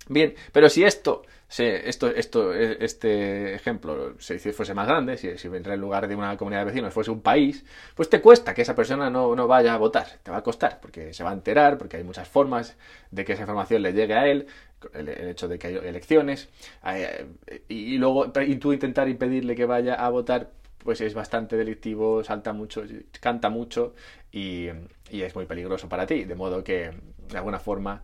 Bien, 0.09 0.33
pero 0.53 0.69
si 0.69 0.85
esto, 0.85 1.23
esto, 1.49 2.07
esto, 2.07 2.53
este 2.53 3.55
ejemplo 3.55 4.13
si 4.19 4.37
fuese 4.53 4.73
más 4.73 4.87
grande, 4.87 5.17
si, 5.17 5.37
si 5.37 5.47
en 5.47 5.81
lugar 5.81 6.07
de 6.07 6.15
una 6.15 6.37
comunidad 6.37 6.61
de 6.61 6.67
vecinos 6.67 6.93
fuese 6.93 7.11
un 7.11 7.21
país, 7.21 7.65
pues 7.93 8.09
te 8.09 8.21
cuesta 8.21 8.53
que 8.53 8.61
esa 8.61 8.73
persona 8.73 9.09
no, 9.09 9.35
no, 9.35 9.47
vaya 9.47 9.73
a 9.73 9.77
votar, 9.77 10.07
te 10.23 10.31
va 10.31 10.37
a 10.37 10.43
costar, 10.43 10.79
porque 10.81 11.13
se 11.13 11.23
va 11.25 11.31
a 11.31 11.33
enterar, 11.33 11.77
porque 11.77 11.97
hay 11.97 12.03
muchas 12.03 12.27
formas 12.27 12.77
de 13.11 13.25
que 13.25 13.33
esa 13.33 13.41
información 13.41 13.81
le 13.81 13.91
llegue 13.91 14.13
a 14.13 14.27
él, 14.27 14.47
el, 14.93 15.09
hecho 15.09 15.49
de 15.49 15.59
que 15.59 15.67
hay 15.67 15.75
elecciones, 15.75 16.47
eh, 16.85 17.27
y 17.67 17.97
luego 17.97 18.31
y 18.45 18.55
tú 18.55 18.71
intentar 18.71 19.09
impedirle 19.09 19.55
que 19.55 19.65
vaya 19.65 19.95
a 19.95 20.09
votar, 20.09 20.51
pues 20.79 21.01
es 21.01 21.13
bastante 21.13 21.57
delictivo, 21.57 22.23
salta 22.23 22.53
mucho, 22.53 22.83
canta 23.19 23.49
mucho 23.49 23.93
y, 24.31 24.67
es 25.11 25.35
muy 25.35 25.45
peligroso 25.45 25.89
para 25.89 26.05
ti. 26.05 26.23
De 26.23 26.35
modo 26.35 26.63
que, 26.63 26.91
de 27.29 27.37
alguna 27.37 27.59
forma, 27.59 28.03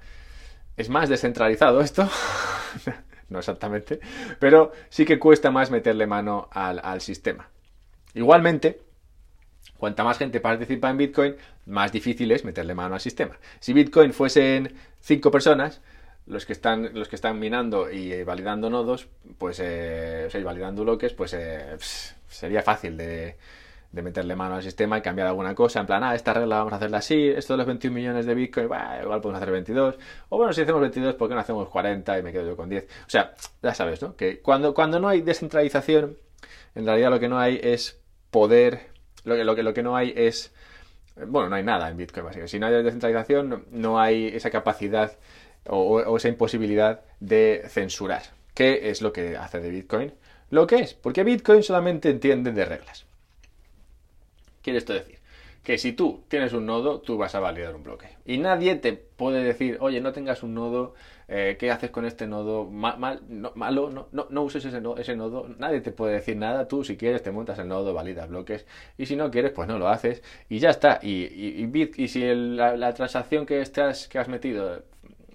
es 0.75 0.89
más 0.89 1.09
descentralizado 1.09 1.81
esto. 1.81 2.09
no 3.29 3.39
exactamente, 3.39 3.99
pero 4.39 4.71
sí 4.89 5.05
que 5.05 5.19
cuesta 5.19 5.51
más 5.51 5.71
meterle 5.71 6.07
mano 6.07 6.49
al, 6.51 7.01
sistema. 7.01 7.49
Igualmente, 8.13 8.81
cuanta 9.77 10.03
más 10.03 10.17
gente 10.17 10.39
participa 10.39 10.89
en 10.89 10.97
Bitcoin, 10.97 11.35
más 11.65 11.91
difícil 11.91 12.31
es 12.31 12.45
meterle 12.45 12.75
mano 12.75 12.95
al 12.95 13.01
sistema. 13.01 13.37
Si 13.59 13.73
Bitcoin 13.73 14.13
fuesen 14.13 14.73
cinco 14.99 15.31
personas, 15.31 15.81
los 16.25 16.45
que 16.45 16.53
están, 16.53 16.93
los 16.93 17.09
que 17.09 17.15
están 17.15 17.39
minando 17.39 17.91
y 17.91 18.23
validando 18.23 18.69
nodos, 18.69 19.07
pues, 19.37 19.59
eh, 19.61 20.25
o 20.27 20.29
sea, 20.29 20.39
y 20.39 20.43
validando 20.43 20.83
bloques, 20.83 21.13
pues 21.13 21.33
eh, 21.33 21.75
sería 22.33 22.61
fácil 22.61 22.97
de, 22.97 23.37
meterle 23.91 24.35
mano 24.35 24.55
al 24.55 24.63
sistema 24.63 24.97
y 24.97 25.01
cambiar 25.01 25.27
alguna 25.27 25.53
cosa. 25.53 25.79
En 25.79 25.85
plan, 25.85 26.03
ah, 26.03 26.15
esta 26.15 26.33
regla 26.33 26.57
vamos 26.57 26.73
a 26.73 26.77
hacerla 26.77 26.97
así, 26.97 27.27
esto 27.27 27.53
de 27.53 27.57
los 27.57 27.67
21 27.67 27.93
millones 27.93 28.25
de 28.25 28.33
Bitcoin, 28.33 28.65
igual 28.65 29.21
podemos 29.21 29.35
hacer 29.35 29.51
22. 29.51 29.95
O 30.29 30.37
bueno, 30.37 30.51
si 30.53 30.61
hacemos 30.61 30.81
22, 30.81 31.15
¿por 31.15 31.29
qué 31.29 31.35
no 31.35 31.41
hacemos 31.41 31.69
40 31.69 32.19
y 32.19 32.23
me 32.23 32.31
quedo 32.31 32.47
yo 32.47 32.57
con 32.57 32.69
10? 32.69 32.83
O 32.83 33.09
sea, 33.09 33.33
ya 33.61 33.73
sabes, 33.73 34.01
¿no? 34.01 34.15
Que 34.15 34.41
cuando, 34.41 34.73
cuando 34.73 34.99
no 34.99 35.07
hay 35.07 35.21
descentralización, 35.21 36.17
en 36.75 36.85
realidad 36.85 37.11
lo 37.11 37.19
que 37.19 37.27
no 37.27 37.39
hay 37.39 37.59
es 37.61 38.01
poder, 38.31 38.89
lo 39.23 39.35
que, 39.35 39.43
lo 39.43 39.55
que, 39.55 39.63
lo 39.63 39.73
que 39.73 39.83
no 39.83 39.95
hay 39.95 40.13
es... 40.15 40.53
Bueno, 41.27 41.47
no 41.49 41.55
hay 41.55 41.63
nada 41.63 41.89
en 41.89 41.97
Bitcoin, 41.97 42.25
básicamente. 42.25 42.49
Si 42.49 42.59
no 42.59 42.65
hay 42.65 42.81
descentralización, 42.81 43.65
no 43.69 43.99
hay 43.99 44.27
esa 44.27 44.49
capacidad 44.49 45.15
o 45.65 46.17
esa 46.17 46.27
imposibilidad 46.27 47.01
de 47.19 47.63
censurar. 47.69 48.23
¿Qué 48.53 48.89
es 48.89 49.01
lo 49.01 49.13
que 49.13 49.35
hace 49.35 49.59
de 49.59 49.69
Bitcoin? 49.69 50.13
Lo 50.53 50.67
que 50.67 50.75
es, 50.75 50.93
porque 50.93 51.23
Bitcoin 51.23 51.63
solamente 51.63 52.11
entiende 52.11 52.51
de 52.51 52.63
reglas. 52.63 53.05
Quiere 54.61 54.77
esto 54.77 54.93
decir 54.93 55.23
que 55.63 55.77
si 55.77 55.93
tú 55.93 56.23
tienes 56.27 56.53
un 56.53 56.65
nodo, 56.65 56.99
tú 56.99 57.17
vas 57.17 57.33
a 57.35 57.39
validar 57.39 57.73
un 57.73 57.83
bloque. 57.83 58.07
Y 58.25 58.37
nadie 58.37 58.75
te 58.75 58.93
puede 58.93 59.41
decir, 59.41 59.77
oye, 59.79 60.01
no 60.01 60.11
tengas 60.11 60.43
un 60.43 60.53
nodo, 60.53 60.93
eh, 61.29 61.55
¿qué 61.57 61.71
haces 61.71 61.89
con 61.89 62.05
este 62.05 62.27
nodo? 62.27 62.65
mal, 62.65 62.99
malo, 63.55 63.89
no, 63.89 64.09
no, 64.11 64.27
no 64.29 64.43
uses 64.43 64.65
ese 64.65 64.81
nodo, 64.81 64.97
ese 64.97 65.15
nodo. 65.15 65.47
Nadie 65.57 65.79
te 65.79 65.91
puede 65.91 66.13
decir 66.13 66.35
nada. 66.35 66.67
Tú, 66.67 66.83
si 66.83 66.97
quieres, 66.97 67.23
te 67.23 67.31
montas 67.31 67.57
el 67.59 67.69
nodo, 67.69 67.93
validas 67.93 68.29
bloques. 68.29 68.65
Y 68.97 69.05
si 69.05 69.15
no 69.15 69.31
quieres, 69.31 69.53
pues 69.53 69.67
no 69.69 69.79
lo 69.79 69.87
haces. 69.87 70.21
Y 70.49 70.59
ya 70.59 70.69
está. 70.69 70.99
Y, 71.01 71.67
si 72.09 72.35
la, 72.35 72.93
transacción 72.93 73.45
que, 73.45 73.61
estás, 73.61 74.07
que 74.07 74.19
has 74.19 74.27
metido 74.27 74.83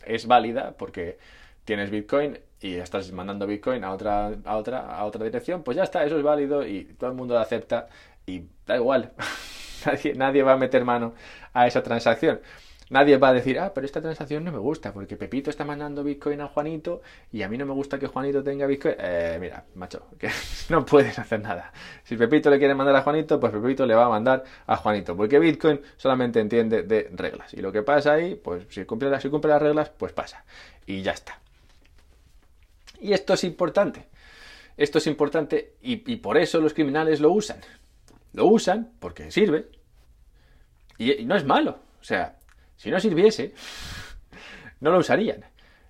es 0.04 0.26
válida, 0.26 0.74
porque 0.78 1.18
tienes 1.64 1.90
Bitcoin, 1.90 2.38
y 2.60 2.74
estás 2.74 3.10
mandando 3.12 3.46
Bitcoin 3.46 3.84
a 3.84 3.92
otra, 3.92 4.32
a 4.44 4.56
otra, 4.56 4.80
a 4.96 5.04
otra 5.04 5.24
dirección, 5.24 5.62
pues 5.62 5.76
ya 5.76 5.84
está, 5.84 6.04
eso 6.04 6.16
es 6.16 6.22
válido 6.22 6.66
y 6.66 6.84
todo 6.98 7.10
el 7.10 7.16
mundo 7.16 7.34
lo 7.34 7.40
acepta 7.40 7.88
y 8.26 8.42
da 8.66 8.76
igual. 8.76 9.12
nadie, 9.86 10.14
nadie 10.14 10.42
va 10.42 10.52
a 10.52 10.56
meter 10.56 10.84
mano 10.84 11.14
a 11.52 11.66
esa 11.66 11.82
transacción. 11.82 12.40
Nadie 12.90 13.18
va 13.18 13.28
a 13.28 13.32
decir, 13.34 13.58
ah, 13.58 13.72
pero 13.74 13.84
esta 13.84 14.00
transacción 14.00 14.44
no 14.44 14.50
me 14.50 14.58
gusta, 14.58 14.94
porque 14.94 15.16
Pepito 15.16 15.50
está 15.50 15.62
mandando 15.62 16.02
Bitcoin 16.02 16.40
a 16.40 16.48
Juanito 16.48 17.02
y 17.30 17.42
a 17.42 17.48
mí 17.48 17.58
no 17.58 17.66
me 17.66 17.74
gusta 17.74 17.98
que 17.98 18.06
Juanito 18.06 18.42
tenga 18.42 18.66
Bitcoin. 18.66 18.94
Eh, 18.98 19.36
mira, 19.38 19.64
macho, 19.74 20.06
que 20.18 20.30
no 20.70 20.86
puedes 20.86 21.18
hacer 21.18 21.40
nada. 21.40 21.70
Si 22.04 22.16
Pepito 22.16 22.48
le 22.48 22.58
quiere 22.58 22.74
mandar 22.74 22.96
a 22.96 23.02
Juanito, 23.02 23.38
pues 23.38 23.52
Pepito 23.52 23.84
le 23.84 23.94
va 23.94 24.06
a 24.06 24.08
mandar 24.08 24.42
a 24.66 24.76
Juanito, 24.76 25.14
porque 25.16 25.38
Bitcoin 25.38 25.80
solamente 25.98 26.40
entiende 26.40 26.82
de 26.82 27.10
reglas. 27.12 27.52
Y 27.52 27.60
lo 27.60 27.72
que 27.72 27.82
pasa 27.82 28.14
ahí, 28.14 28.34
pues 28.36 28.64
si 28.70 28.84
cumple, 28.86 29.20
si 29.20 29.28
cumple 29.28 29.50
las 29.50 29.60
reglas, 29.60 29.90
pues 29.90 30.12
pasa. 30.14 30.44
Y 30.86 31.02
ya 31.02 31.12
está. 31.12 31.38
Y 33.00 33.12
esto 33.12 33.34
es 33.34 33.44
importante. 33.44 34.06
Esto 34.76 34.98
es 34.98 35.06
importante 35.06 35.74
y, 35.82 35.96
por 36.16 36.38
eso 36.38 36.60
los 36.60 36.72
criminales 36.72 37.20
lo 37.20 37.32
usan. 37.32 37.58
Lo 38.32 38.46
usan 38.46 38.92
porque 39.00 39.30
sirve. 39.30 39.68
Y, 40.98 41.24
no 41.24 41.36
es 41.36 41.44
malo. 41.44 41.80
O 42.00 42.04
sea, 42.04 42.38
si 42.76 42.90
no 42.90 43.00
sirviese, 43.00 43.54
no 44.80 44.92
lo 44.92 44.98
usarían. 44.98 45.44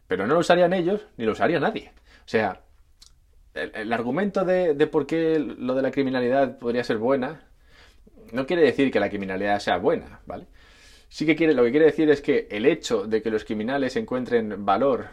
Pero 0.07 0.27
no 0.27 0.35
lo 0.35 0.40
usarían 0.40 0.73
ellos 0.73 1.07
ni 1.18 1.27
lo 1.27 1.33
usaría 1.33 1.61
nadie. 1.61 1.92
O 2.25 2.29
sea, 2.29 2.62
el, 3.55 3.92
argumento 3.92 4.44
de, 4.44 4.75
de, 4.75 4.87
por 4.87 5.07
qué 5.07 5.38
lo 5.38 5.75
de 5.75 5.83
la 5.83 5.90
criminalidad 5.90 6.59
podría 6.59 6.85
ser 6.85 6.97
buena 6.97 7.49
no 8.33 8.47
quiere 8.47 8.62
decir 8.62 8.90
que 8.90 9.01
la 9.01 9.09
criminalidad 9.09 9.59
sea 9.59 9.79
buena, 9.79 10.21
¿vale? 10.27 10.47
Sí 11.09 11.25
que 11.25 11.37
quiere, 11.37 11.55
lo 11.55 11.64
que 11.64 11.71
quiere 11.71 11.87
decir 11.87 12.11
es 12.11 12.21
que 12.21 12.47
el 12.51 12.66
hecho 12.66 13.07
de 13.07 13.23
que 13.23 13.31
los 13.31 13.44
criminales 13.44 13.97
encuentren 13.97 14.64
valor 14.64 15.09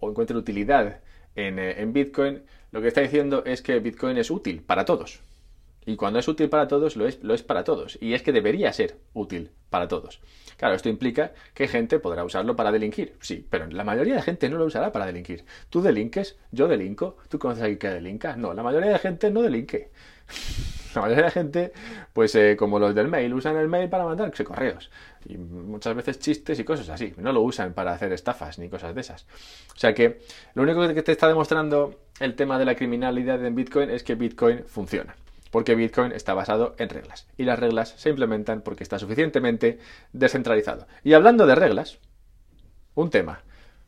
o 0.00 0.10
encuentren 0.10 0.38
utilidad 0.38 1.00
eh, 1.38 1.80
en, 1.80 1.92
Bitcoin, 1.92 2.42
lo 2.72 2.82
que 2.82 2.88
está 2.88 3.00
diciendo 3.00 3.44
es 3.44 3.62
que 3.62 3.78
Bitcoin 3.78 4.18
es 4.18 4.30
útil 4.30 4.60
para 4.62 4.84
todos. 4.84 5.20
Y 5.86 5.96
cuando 5.96 6.18
es 6.18 6.26
útil 6.26 6.48
para 6.48 6.68
todos, 6.68 6.96
lo 6.96 7.06
es, 7.06 7.22
lo 7.22 7.32
es 7.32 7.42
para 7.42 7.64
todos. 7.64 7.96
Y 8.00 8.12
es 8.12 8.22
que 8.22 8.32
debería 8.32 8.72
ser 8.72 8.96
útil 9.14 9.50
para 9.70 9.88
todos. 9.88 10.20
Claro, 10.56 10.74
esto 10.74 10.88
implica 10.88 11.32
que 11.54 11.68
gente 11.68 12.00
podrá 12.00 12.24
usarlo 12.24 12.56
para 12.56 12.72
delinquir. 12.72 13.14
Sí, 13.20 13.46
pero 13.48 13.68
la 13.68 13.84
mayoría 13.84 14.16
de 14.16 14.22
gente 14.22 14.48
no 14.50 14.58
lo 14.58 14.64
usará 14.64 14.90
para 14.90 15.06
delinquir. 15.06 15.44
Tú 15.70 15.80
delinques, 15.80 16.36
yo 16.50 16.66
delinco, 16.66 17.16
tú 17.28 17.38
conoces 17.38 17.62
a 17.62 17.64
alguien 17.66 17.78
que 17.78 17.88
delinca. 17.88 18.36
No, 18.36 18.52
la 18.52 18.64
mayoría 18.64 18.90
de 18.90 18.98
gente 18.98 19.30
no 19.30 19.40
delinque. 19.40 19.90
La 20.98 21.02
mayoría 21.02 21.24
de 21.26 21.30
gente, 21.30 21.72
pues 22.12 22.34
eh, 22.34 22.56
como 22.58 22.78
los 22.78 22.94
del 22.94 23.08
mail, 23.08 23.32
usan 23.34 23.56
el 23.56 23.68
mail 23.68 23.88
para 23.88 24.04
mandarse 24.04 24.44
correos. 24.44 24.90
Y 25.26 25.38
muchas 25.38 25.94
veces 25.94 26.18
chistes 26.18 26.58
y 26.58 26.64
cosas 26.64 26.88
así. 26.88 27.14
No 27.18 27.32
lo 27.32 27.42
usan 27.42 27.72
para 27.72 27.92
hacer 27.92 28.12
estafas 28.12 28.58
ni 28.58 28.68
cosas 28.68 28.94
de 28.94 29.00
esas. 29.00 29.26
O 29.74 29.78
sea 29.78 29.94
que 29.94 30.20
lo 30.54 30.62
único 30.62 30.86
que 30.92 31.02
te 31.02 31.12
está 31.12 31.28
demostrando 31.28 32.00
el 32.18 32.34
tema 32.34 32.58
de 32.58 32.64
la 32.64 32.74
criminalidad 32.74 33.44
en 33.44 33.54
Bitcoin 33.54 33.90
es 33.90 34.02
que 34.02 34.16
Bitcoin 34.16 34.64
funciona. 34.64 35.14
Porque 35.50 35.74
Bitcoin 35.74 36.12
está 36.12 36.34
basado 36.34 36.74
en 36.78 36.88
reglas. 36.88 37.26
Y 37.36 37.44
las 37.44 37.58
reglas 37.58 37.94
se 37.96 38.10
implementan 38.10 38.62
porque 38.62 38.82
está 38.82 38.98
suficientemente 38.98 39.78
descentralizado. 40.12 40.86
Y 41.04 41.14
hablando 41.14 41.46
de 41.46 41.54
reglas, 41.54 41.98
un 42.94 43.10
tema. 43.10 43.42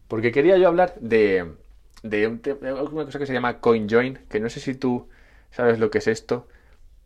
Porque 0.09 0.33
quería 0.33 0.57
yo 0.57 0.69
hablar 0.69 0.95
de, 1.01 1.55
de 2.03 2.27
una 2.29 3.05
cosa 3.05 3.19
que 3.19 3.27
se 3.27 3.33
llama 3.33 3.59
CoinJoin, 3.61 4.21
que 4.29 4.41
no 4.41 4.49
sé 4.49 4.61
si 4.61 4.75
tú 4.75 5.09
sabes 5.51 5.79
lo 5.79 5.91
que 5.91 5.99
es 5.99 6.07
esto, 6.07 6.49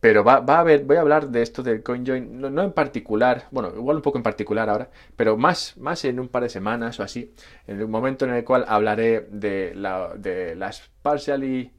pero 0.05 0.23
va, 0.23 0.45
a 0.47 0.59
haber, 0.61 0.85
voy 0.85 0.99
a 0.99 1.01
hablar 1.01 1.31
de 1.31 1.41
esto 1.41 1.63
del 1.63 1.83
CoinJoin, 1.83 2.39
no, 2.39 2.63
en 2.63 2.73
particular, 2.73 3.47
bueno, 3.51 3.73
igual 3.75 3.97
un 3.97 4.03
poco 4.03 4.19
en 4.19 4.23
particular 4.23 4.69
ahora, 4.69 4.91
pero 5.17 5.39
más, 5.39 5.79
más 5.79 6.05
en 6.05 6.21
un 6.21 6.29
par 6.29 6.43
de 6.43 6.51
semanas 6.51 7.01
o 7.01 7.03
así, 7.03 7.35
en 7.67 7.81
el 7.81 7.89
momento 7.89 8.27
en 8.27 8.35
el 8.35 8.45
cual 8.45 8.67
hablaré 8.69 9.27
de, 9.31 9.73
la, 9.75 10.13
de 10.15 10.57
las 10.57 10.91
partially 11.01 11.73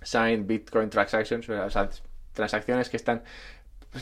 signed 0.00 0.46
Bitcoin 0.46 0.88
transactions, 0.88 1.48
o 1.48 1.70
sea, 1.70 1.90
transacciones 2.32 2.88
que 2.88 2.98
están 2.98 3.24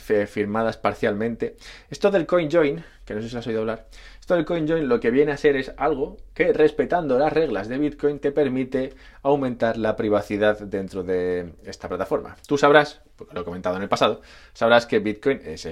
firmadas 0.01 0.77
parcialmente. 0.77 1.57
Esto 1.91 2.11
del 2.11 2.27
CoinJoin, 2.27 2.85
que 3.05 3.15
no 3.15 3.23
sé 3.23 3.29
si 3.29 3.37
has 3.37 3.47
oído 3.47 3.61
hablar, 3.61 3.87
esto 4.25 4.37
del 4.37 4.47
CoinJoin 4.47 4.89
lo 4.89 5.01
que 5.01 5.11
viene 5.11 5.33
a 5.33 5.37
ser 5.37 5.55
es 5.57 5.73
algo 5.77 6.17
que 6.33 6.53
respetando 6.55 7.19
las 7.19 7.31
reglas 7.31 7.69
de 7.69 7.77
Bitcoin 7.77 8.21
te 8.21 8.33
permite 8.33 8.95
aumentar 9.23 9.77
la 9.77 9.97
privacidad 9.97 10.59
dentro 10.61 11.03
de 11.03 11.53
esta 11.65 11.89
plataforma. 11.89 12.35
Tú 12.47 12.57
sabrás, 12.57 13.03
porque 13.17 13.35
lo 13.35 13.43
he 13.43 13.45
comentado 13.45 13.77
en 13.77 13.83
el 13.83 13.89
pasado, 13.91 14.23
sabrás 14.55 14.87
que 14.87 15.01
Bitcoin 15.01 15.43
es, 15.45 15.69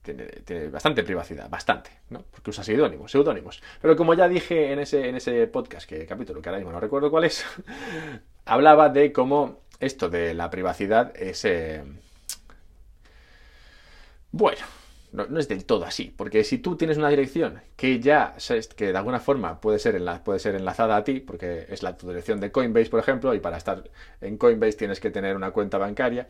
tiene, 0.00 0.68
bastante 0.68 1.02
privacidad, 1.02 1.50
bastante, 1.50 1.90
¿no? 2.08 2.24
Porque 2.30 2.48
usa 2.48 2.64
seudónimos, 2.64 3.10
seudónimos. 3.10 3.62
Pero 3.82 3.96
como 3.96 4.14
ya 4.14 4.28
dije 4.28 4.72
en 4.72 4.78
ese, 4.78 5.08
en 5.10 5.16
ese 5.16 5.46
podcast, 5.46 5.86
que 5.86 6.06
capítulo 6.06 6.40
que 6.40 6.48
ahora 6.48 6.58
mismo 6.58 6.72
no 6.72 6.80
recuerdo 6.80 7.10
cuál 7.10 7.24
es, 7.24 7.44
hablaba 8.46 8.88
de 8.88 9.12
cómo 9.12 9.60
esto 9.78 10.08
de 10.08 10.32
la 10.32 10.48
privacidad 10.48 11.12
es... 11.16 11.44
Eh, 11.44 11.82
bueno, 14.32 14.64
no, 15.12 15.38
es 15.38 15.46
del 15.46 15.66
todo 15.66 15.84
así, 15.84 16.12
porque 16.16 16.42
si 16.42 16.58
tú 16.58 16.76
tienes 16.76 16.96
una 16.96 17.10
dirección 17.10 17.60
que 17.76 18.00
ya 18.00 18.34
que 18.76 18.92
de 18.92 18.96
alguna 18.96 19.20
forma 19.20 19.60
puede 19.60 19.78
ser, 19.78 20.02
puede 20.24 20.38
ser 20.38 20.54
enlazada 20.54 20.96
a 20.96 21.04
ti, 21.04 21.20
porque 21.20 21.66
es 21.68 21.82
la 21.82 21.96
tu 21.96 22.08
dirección 22.08 22.40
de 22.40 22.50
Coinbase, 22.50 22.88
por 22.88 23.00
ejemplo, 23.00 23.34
y 23.34 23.40
para 23.40 23.58
estar 23.58 23.90
en 24.22 24.38
Coinbase 24.38 24.72
tienes 24.78 25.00
que 25.00 25.10
tener 25.10 25.36
una 25.36 25.50
cuenta 25.50 25.76
bancaria 25.76 26.28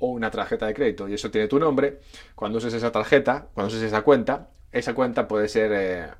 o 0.00 0.08
una 0.08 0.30
tarjeta 0.30 0.66
de 0.66 0.74
crédito 0.74 1.08
y 1.08 1.14
eso 1.14 1.30
tiene 1.30 1.48
tu 1.48 1.58
nombre, 1.58 2.00
cuando 2.34 2.58
uses 2.58 2.74
esa 2.74 2.92
tarjeta, 2.92 3.48
cuando 3.54 3.72
uses 3.72 3.82
esa 3.82 4.02
cuenta, 4.02 4.50
esa 4.70 4.94
cuenta 4.94 5.26
puede 5.26 5.48
ser 5.48 5.72
eh, 5.72 6.10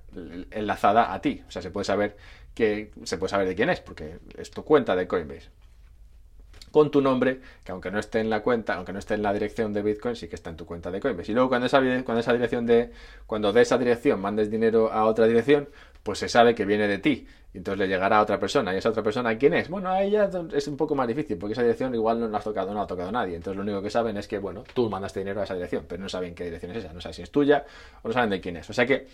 enlazada 0.53 1.13
a 1.13 1.21
ti, 1.21 1.43
o 1.47 1.51
sea, 1.51 1.61
se 1.61 1.71
puede 1.71 1.85
saber 1.85 2.17
que 2.55 2.93
se 3.05 3.19
puede 3.19 3.31
saber 3.31 3.49
de 3.49 3.55
quién 3.55 3.69
es, 3.69 3.81
porque 3.81 4.19
es 4.39 4.51
tu 4.51 4.65
cuenta 4.65 4.97
de 4.97 5.07
Coinbase 5.07 5.51
con 6.77 6.91
tu 6.91 7.01
nombre, 7.01 7.41
que 7.65 7.73
aunque 7.73 7.91
no 7.91 7.99
esté 7.99 8.21
en 8.21 8.29
la 8.29 8.43
cuenta, 8.43 8.75
aunque 8.75 8.93
no 8.93 8.99
esté 8.99 9.15
en 9.15 9.23
la 9.23 9.33
dirección 9.33 9.73
de 9.73 9.81
Bitcoin, 9.81 10.15
sí 10.15 10.29
que 10.29 10.35
está 10.35 10.51
en 10.51 10.59
tu 10.59 10.67
cuenta 10.67 10.91
de 10.91 11.01
Coinbase. 11.01 11.33
Y 11.33 11.35
luego 11.35 11.49
cuando 11.49 11.69
esa, 11.69 11.81
cuando 12.05 12.21
esa 12.21 12.35
dirección 12.35 12.67
de, 12.67 12.91
cuando 13.27 13.51
de 13.51 13.63
esa 13.63 13.79
dirección 13.79 14.21
mandes 14.21 14.51
dinero 14.51 14.93
a 14.93 15.07
otra 15.07 15.27
dirección, 15.27 15.71
pues 16.03 16.19
se 16.19 16.29
sabe 16.29 16.55
que 16.55 16.67
viene 16.67 16.87
de 16.87 16.99
ti. 16.99 17.27
Y 17.55 17.57
entonces 17.57 17.79
le 17.79 17.89
llegará 17.89 18.19
a 18.19 18.21
otra 18.21 18.39
persona. 18.39 18.75
¿Y 18.75 18.77
esa 18.77 18.91
otra 18.91 19.03
persona 19.03 19.39
quién 19.39 19.55
es? 19.55 19.71
Bueno, 19.71 19.89
a 19.89 20.03
ella 20.03 20.29
es 20.53 20.69
un 20.69 20.77
poco 20.77 20.95
más 20.95 21.09
difícil, 21.09 21.39
porque 21.39 21.55
esa 21.55 21.63
dirección 21.63 21.95
igual 21.95 22.21
no 22.21 22.29
la 22.29 22.37
has 22.37 22.45
tocado, 22.45 22.75
no 22.75 22.83
ha 22.83 22.87
tocado 22.87 23.11
nadie. 23.11 23.37
Entonces 23.37 23.57
lo 23.57 23.63
único 23.63 23.81
que 23.81 23.89
saben 23.89 24.19
es 24.19 24.29
que, 24.29 24.39
bueno, 24.39 24.63
tú 24.75 24.91
mandaste 24.91 25.21
dinero 25.21 25.41
a 25.41 25.45
esa 25.45 25.55
dirección, 25.55 25.87
pero 25.89 26.03
no 26.03 26.11
saben 26.11 26.35
qué 26.35 26.45
dirección 26.45 26.73
es 26.73 26.85
esa, 26.85 26.93
no 26.93 27.01
saben 27.01 27.15
si 27.15 27.23
es 27.23 27.31
tuya 27.31 27.65
o 28.03 28.09
no 28.09 28.13
saben 28.13 28.29
de 28.29 28.43
quién 28.43 28.59
es. 28.59 28.69
O 28.69 28.75
sea 28.75 28.85
que 28.85 29.07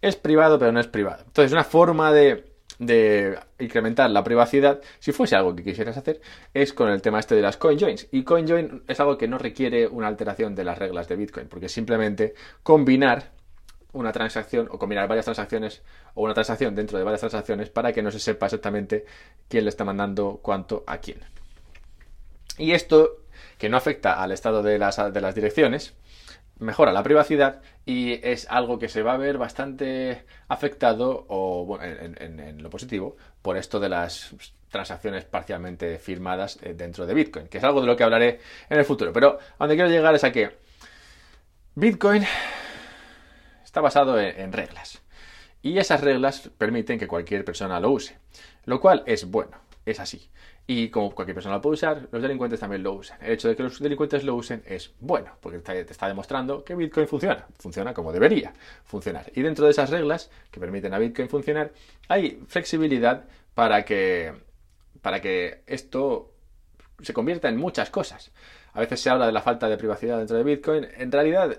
es 0.00 0.16
privado, 0.16 0.58
pero 0.58 0.72
no 0.72 0.80
es 0.80 0.86
privado. 0.86 1.24
Entonces, 1.26 1.52
una 1.52 1.64
forma 1.64 2.10
de 2.10 2.51
de 2.86 3.38
incrementar 3.58 4.10
la 4.10 4.24
privacidad, 4.24 4.80
si 4.98 5.12
fuese 5.12 5.36
algo 5.36 5.54
que 5.54 5.62
quisieras 5.62 5.96
hacer, 5.96 6.20
es 6.52 6.72
con 6.72 6.88
el 6.88 7.00
tema 7.00 7.20
este 7.20 7.34
de 7.34 7.42
las 7.42 7.56
CoinJoins. 7.56 8.08
Y 8.10 8.24
CoinJoin 8.24 8.84
es 8.88 9.00
algo 9.00 9.16
que 9.16 9.28
no 9.28 9.38
requiere 9.38 9.86
una 9.86 10.08
alteración 10.08 10.54
de 10.54 10.64
las 10.64 10.78
reglas 10.78 11.08
de 11.08 11.16
Bitcoin, 11.16 11.48
porque 11.48 11.68
simplemente 11.68 12.34
combinar 12.62 13.30
una 13.92 14.10
transacción 14.10 14.68
o 14.70 14.78
combinar 14.78 15.06
varias 15.06 15.26
transacciones 15.26 15.82
o 16.14 16.22
una 16.22 16.34
transacción 16.34 16.74
dentro 16.74 16.98
de 16.98 17.04
varias 17.04 17.20
transacciones 17.20 17.68
para 17.68 17.92
que 17.92 18.02
no 18.02 18.10
se 18.10 18.18
sepa 18.18 18.46
exactamente 18.46 19.04
quién 19.48 19.64
le 19.64 19.70
está 19.70 19.84
mandando 19.84 20.40
cuánto 20.42 20.82
a 20.86 20.98
quién. 20.98 21.18
Y 22.58 22.72
esto, 22.72 23.18
que 23.58 23.68
no 23.68 23.76
afecta 23.76 24.22
al 24.22 24.32
estado 24.32 24.62
de 24.62 24.78
las, 24.78 24.96
de 25.12 25.20
las 25.20 25.34
direcciones, 25.34 25.94
mejora 26.58 26.92
la 26.92 27.02
privacidad 27.02 27.60
y 27.84 28.20
es 28.26 28.46
algo 28.48 28.78
que 28.78 28.88
se 28.88 29.02
va 29.02 29.14
a 29.14 29.16
ver 29.16 29.38
bastante 29.38 30.24
afectado 30.48 31.26
o 31.28 31.64
bueno, 31.64 31.84
en, 31.84 32.62
lo 32.62 32.70
positivo 32.70 33.16
por 33.42 33.56
esto 33.56 33.80
de 33.80 33.88
las 33.88 34.34
transacciones 34.70 35.24
parcialmente 35.24 35.98
firmadas 35.98 36.58
eh, 36.62 36.74
dentro 36.74 37.06
de 37.06 37.14
Bitcoin, 37.14 37.48
que 37.48 37.58
es 37.58 37.64
algo 37.64 37.80
de 37.80 37.86
lo 37.86 37.96
que 37.96 38.04
hablaré 38.04 38.40
en 38.70 38.78
el 38.78 38.84
futuro. 38.84 39.12
Pero 39.12 39.38
donde 39.58 39.74
quiero 39.74 39.90
llegar 39.90 40.14
es 40.14 40.24
a 40.24 40.32
que 40.32 40.56
Bitcoin 41.74 42.24
está 43.64 43.80
basado 43.80 44.20
en 44.20 44.52
reglas 44.52 45.02
y 45.62 45.78
esas 45.78 46.00
reglas 46.00 46.50
permiten 46.58 46.98
que 46.98 47.06
cualquier 47.06 47.44
persona 47.44 47.80
lo 47.80 47.90
use, 47.90 48.18
lo 48.64 48.80
cual 48.80 49.04
es 49.06 49.30
bueno, 49.30 49.56
es 49.86 50.00
así. 50.00 50.28
Y 50.66 50.90
como 50.90 51.12
cualquier 51.12 51.34
persona 51.34 51.56
lo 51.56 51.60
puede 51.60 51.74
usar, 51.74 52.08
los 52.12 52.22
delincuentes 52.22 52.60
también 52.60 52.82
lo 52.82 52.92
usan. 52.92 53.18
El 53.20 53.32
hecho 53.32 53.48
de 53.48 53.56
que 53.56 53.64
los 53.64 53.80
delincuentes 53.80 54.22
lo 54.22 54.36
usen 54.36 54.62
es 54.64 54.94
bueno, 55.00 55.32
porque 55.40 55.58
te 55.58 55.80
está 55.80 56.06
demostrando 56.06 56.64
que 56.64 56.74
Bitcoin 56.74 57.08
funciona, 57.08 57.46
funciona 57.58 57.92
como 57.92 58.12
debería 58.12 58.52
funcionar. 58.84 59.30
Y 59.34 59.42
dentro 59.42 59.64
de 59.64 59.72
esas 59.72 59.90
reglas 59.90 60.30
que 60.50 60.60
permiten 60.60 60.94
a 60.94 60.98
Bitcoin 60.98 61.28
funcionar, 61.28 61.72
hay 62.08 62.42
flexibilidad 62.46 63.24
para 63.54 63.84
que, 63.84 64.32
para 65.00 65.20
que 65.20 65.62
esto 65.66 66.32
se 67.02 67.12
convierta 67.12 67.48
en 67.48 67.56
muchas 67.56 67.90
cosas. 67.90 68.30
A 68.72 68.80
veces 68.80 69.00
se 69.00 69.10
habla 69.10 69.26
de 69.26 69.32
la 69.32 69.42
falta 69.42 69.68
de 69.68 69.76
privacidad 69.76 70.18
dentro 70.18 70.36
de 70.36 70.44
Bitcoin. 70.44 70.86
En 70.96 71.10
realidad, 71.10 71.58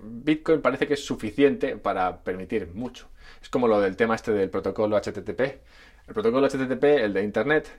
Bitcoin 0.00 0.60
parece 0.60 0.88
que 0.88 0.94
es 0.94 1.04
suficiente 1.04 1.76
para 1.76 2.22
permitir 2.22 2.68
mucho. 2.74 3.08
Es 3.40 3.48
como 3.48 3.68
lo 3.68 3.80
del 3.80 3.96
tema 3.96 4.16
este 4.16 4.32
del 4.32 4.50
protocolo 4.50 4.96
HTTP. 4.96 5.40
El 6.08 6.14
protocolo 6.14 6.48
HTTP, 6.48 6.84
el 6.84 7.12
de 7.12 7.22
Internet, 7.22 7.70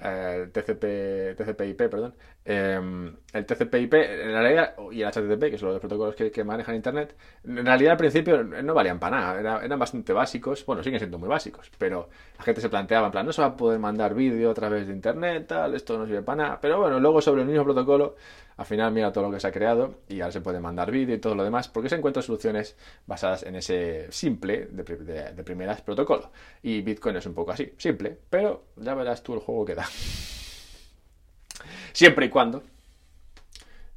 eh, 0.00 0.48
TCP, 0.52 1.36
TCP/IP, 1.36 1.88
perdón, 1.88 2.14
em, 2.44 3.14
el 3.32 3.46
TCP/IP 3.46 3.94
en 3.94 4.32
realidad 4.32 4.74
y 4.90 5.02
el 5.02 5.08
HTTP, 5.08 5.50
que 5.50 5.58
son 5.58 5.70
los 5.70 5.80
protocolos 5.80 6.14
que, 6.16 6.44
manejan 6.44 6.74
Internet, 6.74 7.14
en 7.44 7.64
realidad 7.64 7.92
al 7.92 7.98
principio 7.98 8.42
no 8.42 8.74
valían 8.74 8.98
para 8.98 9.20
nada, 9.20 9.62
eran 9.64 9.78
bastante 9.78 10.12
básicos, 10.12 10.64
bueno, 10.66 10.82
siguen 10.82 10.98
siendo 10.98 11.18
muy 11.18 11.28
básicos, 11.28 11.70
pero 11.78 12.08
la 12.38 12.44
gente 12.44 12.60
se 12.60 12.68
planteaba 12.68 13.06
en 13.06 13.12
plan, 13.12 13.26
no 13.26 13.32
se 13.32 13.42
va 13.42 13.48
a 13.48 13.56
poder 13.56 13.78
mandar 13.78 14.14
vídeo 14.14 14.50
a 14.50 14.54
través 14.54 14.86
de 14.86 14.92
Internet, 14.92 15.46
tal, 15.48 15.74
esto 15.74 15.98
no 15.98 16.06
sirve 16.06 16.22
para 16.22 16.42
nada, 16.42 16.58
pero 16.60 16.80
bueno, 16.80 16.98
luego 16.98 17.20
sobre 17.20 17.42
el 17.42 17.48
mismo 17.48 17.64
protocolo 17.64 18.16
al 18.62 18.66
final 18.66 18.92
mira 18.92 19.12
todo 19.12 19.24
lo 19.24 19.32
que 19.32 19.40
se 19.40 19.48
ha 19.48 19.50
creado 19.50 20.02
y 20.08 20.20
ahora 20.20 20.30
se 20.30 20.40
puede 20.40 20.60
mandar 20.60 20.92
vídeo 20.92 21.16
y 21.16 21.18
todo 21.18 21.34
lo 21.34 21.42
demás, 21.42 21.66
porque 21.66 21.88
se 21.88 21.96
encuentran 21.96 22.22
soluciones 22.22 22.76
basadas 23.06 23.42
en 23.42 23.56
ese 23.56 24.06
simple 24.12 24.68
de, 24.70 24.84
primeras 25.42 25.82
protocolo. 25.82 26.30
Y 26.62 26.80
Bitcoin 26.80 27.16
es 27.16 27.26
un 27.26 27.34
poco 27.34 27.50
así, 27.50 27.74
simple, 27.76 28.16
pero 28.30 28.66
ya 28.76 28.94
verás 28.94 29.24
tú 29.24 29.34
el 29.34 29.40
juego 29.40 29.64
que 29.64 29.74
da. 29.74 29.88
Siempre 31.92 32.26
y 32.26 32.28
cuando, 32.28 32.62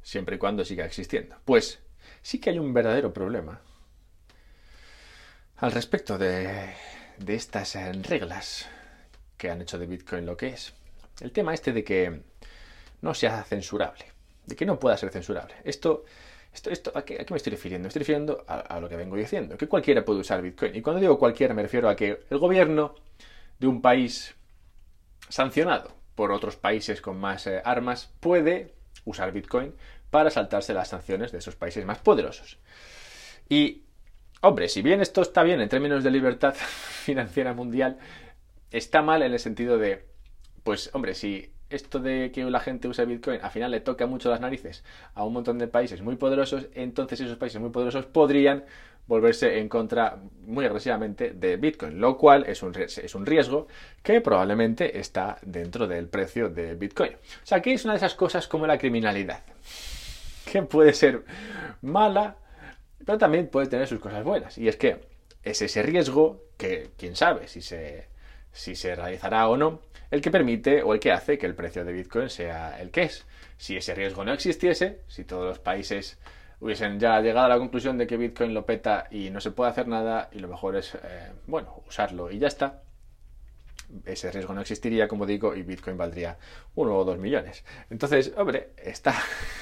siempre 0.02 0.34
y 0.34 0.38
cuando 0.40 0.64
siga 0.64 0.84
existiendo. 0.84 1.36
Pues 1.44 1.78
sí 2.20 2.40
que 2.40 2.50
hay 2.50 2.58
un 2.58 2.74
verdadero 2.74 3.12
problema 3.12 3.60
al 5.58 5.70
respecto 5.70 6.18
de, 6.18 6.74
de 7.18 7.34
estas 7.36 7.76
reglas 8.02 8.68
que 9.36 9.48
han 9.48 9.62
hecho 9.62 9.78
de 9.78 9.86
Bitcoin 9.86 10.26
lo 10.26 10.36
que 10.36 10.48
es. 10.48 10.74
El 11.20 11.30
tema 11.30 11.54
este 11.54 11.72
de 11.72 11.84
que 11.84 12.22
no 13.00 13.14
sea 13.14 13.44
censurable 13.44 14.15
de 14.46 14.56
que 14.56 14.64
no 14.64 14.78
pueda 14.78 14.96
ser 14.96 15.10
censurable. 15.10 15.54
Esto, 15.64 16.04
esto, 16.52 16.70
esto 16.70 16.92
¿a, 16.94 17.04
qué, 17.04 17.24
me 17.28 17.36
estoy 17.36 17.50
refiriendo? 17.50 17.84
Me 17.84 17.88
estoy 17.88 18.00
refiriendo 18.00 18.44
a, 18.46 18.80
lo 18.80 18.88
que 18.88 18.96
vengo 18.96 19.16
diciendo, 19.16 19.56
que 19.56 19.68
cualquiera 19.68 20.04
puede 20.04 20.20
usar 20.20 20.40
Bitcoin. 20.40 20.74
Y 20.74 20.82
cuando 20.82 21.00
digo 21.00 21.18
cualquiera 21.18 21.52
me 21.52 21.62
refiero 21.62 21.88
a 21.88 21.96
que 21.96 22.20
el 22.30 22.38
gobierno 22.38 22.94
de 23.58 23.66
un 23.66 23.82
país 23.82 24.34
sancionado 25.28 25.94
por 26.14 26.32
otros 26.32 26.56
países 26.56 27.00
con 27.00 27.18
más 27.18 27.46
eh, 27.46 27.60
armas 27.64 28.10
puede 28.20 28.74
usar 29.04 29.32
Bitcoin 29.32 29.74
para 30.10 30.30
saltarse 30.30 30.72
las 30.72 30.88
sanciones 30.88 31.32
de 31.32 31.38
esos 31.38 31.56
países 31.56 31.84
más 31.84 31.98
poderosos. 31.98 32.58
Y, 33.48 33.82
hombre, 34.40 34.68
si 34.68 34.82
bien 34.82 35.00
esto 35.00 35.22
está 35.22 35.42
bien 35.42 35.60
en 35.60 35.68
términos 35.68 36.04
de 36.04 36.10
libertad 36.10 36.54
financiera 37.04 37.52
mundial, 37.52 37.98
está 38.70 39.02
mal 39.02 39.22
en 39.22 39.32
el 39.32 39.38
sentido 39.38 39.78
de, 39.78 40.06
pues, 40.62 40.90
hombre, 40.94 41.14
si 41.14 41.52
esto 41.70 41.98
de 41.98 42.30
que 42.32 42.44
la 42.44 42.60
gente 42.60 42.88
use 42.88 43.04
Bitcoin 43.04 43.40
al 43.42 43.50
final 43.50 43.70
le 43.70 43.80
toca 43.80 44.06
mucho 44.06 44.30
las 44.30 44.40
narices 44.40 44.84
a 45.14 45.24
un 45.24 45.32
montón 45.32 45.58
de 45.58 45.68
países 45.68 46.00
muy 46.02 46.16
poderosos, 46.16 46.68
entonces 46.74 47.20
esos 47.20 47.36
países 47.36 47.60
muy 47.60 47.70
poderosos 47.70 48.06
podrían 48.06 48.64
volverse 49.06 49.58
en 49.58 49.68
contra 49.68 50.18
muy 50.46 50.64
agresivamente 50.64 51.30
de 51.30 51.56
Bitcoin, 51.56 52.00
lo 52.00 52.18
cual 52.18 52.44
es 52.46 52.62
un, 52.62 52.74
es 52.76 53.14
un 53.14 53.24
riesgo 53.24 53.68
que 54.02 54.20
probablemente 54.20 54.98
está 54.98 55.38
dentro 55.42 55.86
del 55.86 56.08
precio 56.08 56.48
de 56.48 56.74
Bitcoin. 56.74 57.12
O 57.12 57.46
sea, 57.46 57.62
que 57.62 57.72
es 57.72 57.84
una 57.84 57.94
de 57.94 57.98
esas 57.98 58.14
cosas 58.14 58.48
como 58.48 58.66
la 58.66 58.78
criminalidad, 58.78 59.42
que 60.52 60.62
puede 60.62 60.92
ser 60.92 61.24
mala, 61.82 62.36
pero 63.04 63.18
también 63.18 63.48
puede 63.48 63.68
tener 63.68 63.86
sus 63.86 64.00
cosas 64.00 64.24
buenas. 64.24 64.58
Y 64.58 64.68
es 64.68 64.76
que 64.76 65.00
es 65.44 65.62
ese 65.62 65.82
riesgo 65.82 66.42
que, 66.56 66.90
quién 66.98 67.14
sabe 67.14 67.46
si 67.46 67.62
se, 67.62 68.08
si 68.52 68.74
se 68.74 68.96
realizará 68.96 69.48
o 69.48 69.56
no, 69.56 69.80
el 70.10 70.20
que 70.20 70.30
permite 70.30 70.82
o 70.82 70.94
el 70.94 71.00
que 71.00 71.12
hace 71.12 71.38
que 71.38 71.46
el 71.46 71.54
precio 71.54 71.84
de 71.84 71.92
Bitcoin 71.92 72.30
sea 72.30 72.80
el 72.80 72.90
que 72.90 73.02
es. 73.02 73.24
Si 73.56 73.76
ese 73.76 73.94
riesgo 73.94 74.24
no 74.24 74.32
existiese, 74.32 75.00
si 75.08 75.24
todos 75.24 75.46
los 75.46 75.58
países 75.58 76.18
hubiesen 76.60 76.98
ya 76.98 77.20
llegado 77.20 77.46
a 77.46 77.50
la 77.50 77.58
conclusión 77.58 77.98
de 77.98 78.06
que 78.06 78.16
Bitcoin 78.16 78.54
lo 78.54 78.64
peta 78.64 79.06
y 79.10 79.30
no 79.30 79.40
se 79.40 79.50
puede 79.50 79.70
hacer 79.70 79.88
nada 79.88 80.30
y 80.32 80.38
lo 80.38 80.48
mejor 80.48 80.76
es, 80.76 80.94
eh, 80.94 81.32
bueno, 81.46 81.82
usarlo 81.86 82.30
y 82.30 82.38
ya 82.38 82.48
está, 82.48 82.82
ese 84.04 84.30
riesgo 84.30 84.54
no 84.54 84.60
existiría, 84.60 85.08
como 85.08 85.26
digo, 85.26 85.54
y 85.54 85.62
Bitcoin 85.62 85.96
valdría 85.96 86.38
uno 86.74 86.96
o 86.96 87.04
dos 87.04 87.18
millones. 87.18 87.64
Entonces, 87.90 88.32
hombre, 88.36 88.70
está, 88.76 89.14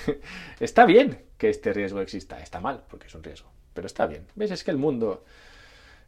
está 0.61 0.85
bien 0.85 1.25
que 1.37 1.51
este 1.51 1.73
riesgo 1.73 2.01
exista. 2.01 2.41
Está 2.41 2.61
mal, 2.61 2.83
porque 2.89 3.07
es 3.07 3.15
un 3.15 3.23
riesgo, 3.23 3.51
pero 3.73 3.87
está 3.87 4.07
bien. 4.07 4.27
¿Ves? 4.35 4.51
Es 4.51 4.65
que 4.65 4.71
el 4.71 4.79
mundo, 4.79 5.25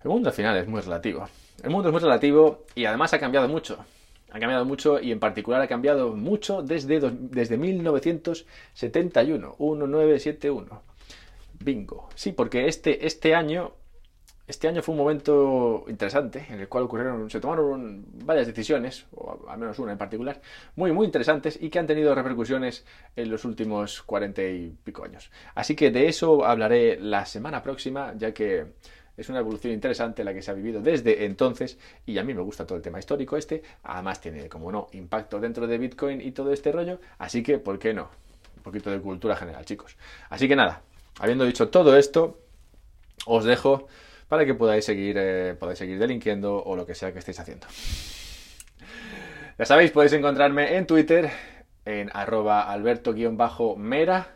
el 0.02 0.10
mundo 0.10 0.30
al 0.30 0.34
final 0.34 0.56
es 0.56 0.66
muy 0.66 0.80
relativo. 0.80 1.28
El 1.62 1.70
mundo 1.70 1.88
es 1.88 1.92
muy 1.92 2.00
relativo 2.00 2.66
y 2.74 2.84
además 2.84 3.12
ha 3.14 3.18
cambiado 3.18 3.48
mucho. 3.48 3.84
Ha 4.30 4.40
cambiado 4.40 4.64
mucho 4.64 5.00
y 5.00 5.12
en 5.12 5.20
particular 5.20 5.62
ha 5.62 5.68
cambiado 5.68 6.14
mucho 6.14 6.62
desde, 6.62 7.00
desde 7.00 7.56
1971, 7.56 9.56
1971. 9.58 10.82
Bingo. 11.60 12.08
Sí, 12.14 12.32
porque 12.32 12.68
este, 12.68 13.06
este 13.06 13.34
año 13.34 13.72
este 14.46 14.68
año 14.68 14.80
fue 14.80 14.92
un 14.92 15.00
momento 15.00 15.84
interesante 15.88 16.46
en 16.48 16.60
el 16.60 16.68
cual 16.68 16.84
ocurrieron, 16.84 17.28
se 17.28 17.40
tomaron 17.40 18.04
varias 18.24 18.46
decisiones, 18.46 19.06
o 19.12 19.44
al 19.48 19.58
menos 19.58 19.76
una 19.80 19.90
en 19.90 19.98
particular, 19.98 20.40
muy, 20.76 20.92
muy 20.92 21.04
interesantes 21.04 21.58
y 21.60 21.68
que 21.68 21.80
han 21.80 21.88
tenido 21.88 22.14
repercusiones 22.14 22.84
en 23.16 23.28
los 23.28 23.44
últimos 23.44 24.02
cuarenta 24.02 24.44
y 24.44 24.72
pico 24.84 25.04
años. 25.04 25.32
Así 25.56 25.74
que 25.74 25.90
de 25.90 26.06
eso 26.06 26.44
hablaré 26.44 26.96
la 27.00 27.26
semana 27.26 27.60
próxima, 27.60 28.14
ya 28.16 28.32
que 28.32 28.66
es 29.16 29.28
una 29.28 29.38
evolución 29.38 29.72
interesante 29.72 30.24
la 30.24 30.34
que 30.34 30.42
se 30.42 30.50
ha 30.50 30.54
vivido 30.54 30.80
desde 30.80 31.24
entonces 31.24 31.78
y 32.04 32.18
a 32.18 32.24
mí 32.24 32.34
me 32.34 32.42
gusta 32.42 32.66
todo 32.66 32.76
el 32.76 32.82
tema 32.82 32.98
histórico 32.98 33.36
este. 33.36 33.62
Además 33.82 34.20
tiene, 34.20 34.48
como 34.48 34.70
no, 34.70 34.88
impacto 34.92 35.40
dentro 35.40 35.66
de 35.66 35.78
Bitcoin 35.78 36.20
y 36.20 36.32
todo 36.32 36.52
este 36.52 36.72
rollo. 36.72 37.00
Así 37.18 37.42
que, 37.42 37.58
¿por 37.58 37.78
qué 37.78 37.94
no? 37.94 38.10
Un 38.56 38.62
poquito 38.62 38.90
de 38.90 39.00
cultura 39.00 39.36
general, 39.36 39.64
chicos. 39.64 39.96
Así 40.28 40.48
que 40.48 40.56
nada, 40.56 40.82
habiendo 41.18 41.44
dicho 41.44 41.68
todo 41.68 41.96
esto, 41.96 42.38
os 43.26 43.44
dejo 43.44 43.88
para 44.28 44.44
que 44.44 44.54
podáis 44.54 44.84
seguir, 44.84 45.16
eh, 45.18 45.54
podáis 45.58 45.78
seguir 45.78 45.98
delinquiendo 45.98 46.62
o 46.62 46.76
lo 46.76 46.84
que 46.84 46.94
sea 46.94 47.12
que 47.12 47.20
estéis 47.20 47.40
haciendo. 47.40 47.66
Ya 49.58 49.64
sabéis, 49.64 49.90
podéis 49.90 50.12
encontrarme 50.12 50.76
en 50.76 50.86
Twitter 50.86 51.30
en 51.86 52.10
arroba 52.12 52.70
alberto-mera. 52.70 54.35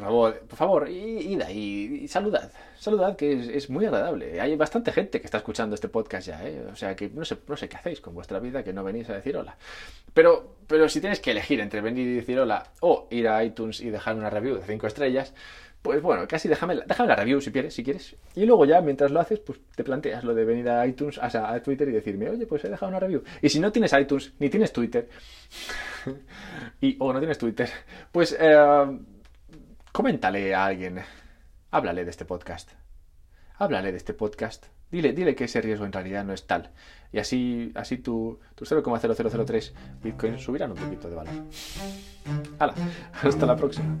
Por 0.00 0.08
favor, 0.08 0.38
por 0.48 0.56
favor, 0.56 0.88
id 0.88 1.42
ahí 1.42 2.08
saludad. 2.08 2.50
Saludad, 2.78 3.16
que 3.16 3.54
es, 3.54 3.68
muy 3.68 3.84
agradable. 3.84 4.40
Hay 4.40 4.56
bastante 4.56 4.92
gente 4.92 5.20
que 5.20 5.26
está 5.26 5.36
escuchando 5.36 5.74
este 5.74 5.90
podcast 5.90 6.26
ya, 6.26 6.48
¿eh? 6.48 6.64
O 6.72 6.74
sea 6.74 6.96
que 6.96 7.10
no 7.10 7.22
sé, 7.22 7.36
no 7.46 7.54
sé 7.54 7.68
qué 7.68 7.76
hacéis 7.76 8.00
con 8.00 8.14
vuestra 8.14 8.38
vida 8.38 8.64
que 8.64 8.72
no 8.72 8.82
venís 8.82 9.10
a 9.10 9.14
decir 9.14 9.36
hola. 9.36 9.58
Pero, 10.14 10.56
pero 10.66 10.88
si 10.88 11.00
tienes 11.00 11.20
que 11.20 11.32
elegir 11.32 11.60
entre 11.60 11.82
venir 11.82 12.08
y 12.08 12.14
decir 12.14 12.40
hola 12.40 12.64
o 12.80 13.08
ir 13.10 13.28
a 13.28 13.44
iTunes 13.44 13.82
y 13.82 13.90
dejar 13.90 14.16
una 14.16 14.30
review 14.30 14.56
de 14.56 14.62
5 14.62 14.86
estrellas, 14.86 15.34
pues 15.82 16.00
bueno, 16.00 16.26
casi 16.26 16.48
déjame, 16.48 16.76
déjame 16.86 17.10
la 17.10 17.16
review 17.16 17.42
si 17.42 17.52
quieres, 17.52 17.74
si 17.74 17.84
quieres. 17.84 18.16
Y 18.34 18.46
luego 18.46 18.64
ya, 18.64 18.80
mientras 18.80 19.10
lo 19.10 19.20
haces, 19.20 19.40
pues 19.40 19.60
te 19.76 19.84
planteas 19.84 20.24
lo 20.24 20.34
de 20.34 20.46
venir 20.46 20.70
a 20.70 20.86
iTunes, 20.86 21.18
o 21.18 21.28
sea, 21.28 21.52
a 21.52 21.62
Twitter 21.62 21.86
y 21.90 21.92
decirme, 21.92 22.30
oye, 22.30 22.46
pues 22.46 22.64
he 22.64 22.70
dejado 22.70 22.88
una 22.88 23.00
review. 23.00 23.22
Y 23.42 23.50
si 23.50 23.60
no 23.60 23.70
tienes 23.70 23.92
iTunes, 23.92 24.32
ni 24.38 24.48
tienes 24.48 24.72
Twitter, 24.72 25.10
y, 26.80 26.96
o 26.98 27.12
no 27.12 27.18
tienes 27.18 27.36
Twitter, 27.36 27.68
pues 28.10 28.34
eh, 28.40 28.98
coméntale 29.92 30.54
a 30.54 30.66
alguien, 30.66 31.00
háblale 31.70 32.04
de 32.04 32.10
este 32.10 32.24
podcast. 32.24 32.70
Háblale 33.56 33.90
de 33.90 33.98
este 33.98 34.14
podcast. 34.14 34.66
Dile, 34.90 35.12
dile 35.12 35.34
que 35.34 35.44
ese 35.44 35.60
riesgo 35.60 35.84
en 35.84 35.92
realidad 35.92 36.24
no 36.24 36.32
es 36.32 36.46
tal. 36.46 36.70
Y 37.12 37.18
así, 37.18 37.70
así 37.74 37.98
tu, 37.98 38.40
tu 38.54 38.64
0,0003 38.64 39.72
Bitcoin 40.02 40.38
subirán 40.38 40.72
un 40.72 40.78
poquito 40.78 41.08
de 41.08 41.16
valor. 41.16 41.34
Hala, 42.58 42.74
hasta 43.22 43.46
la 43.46 43.56
próxima. 43.56 43.96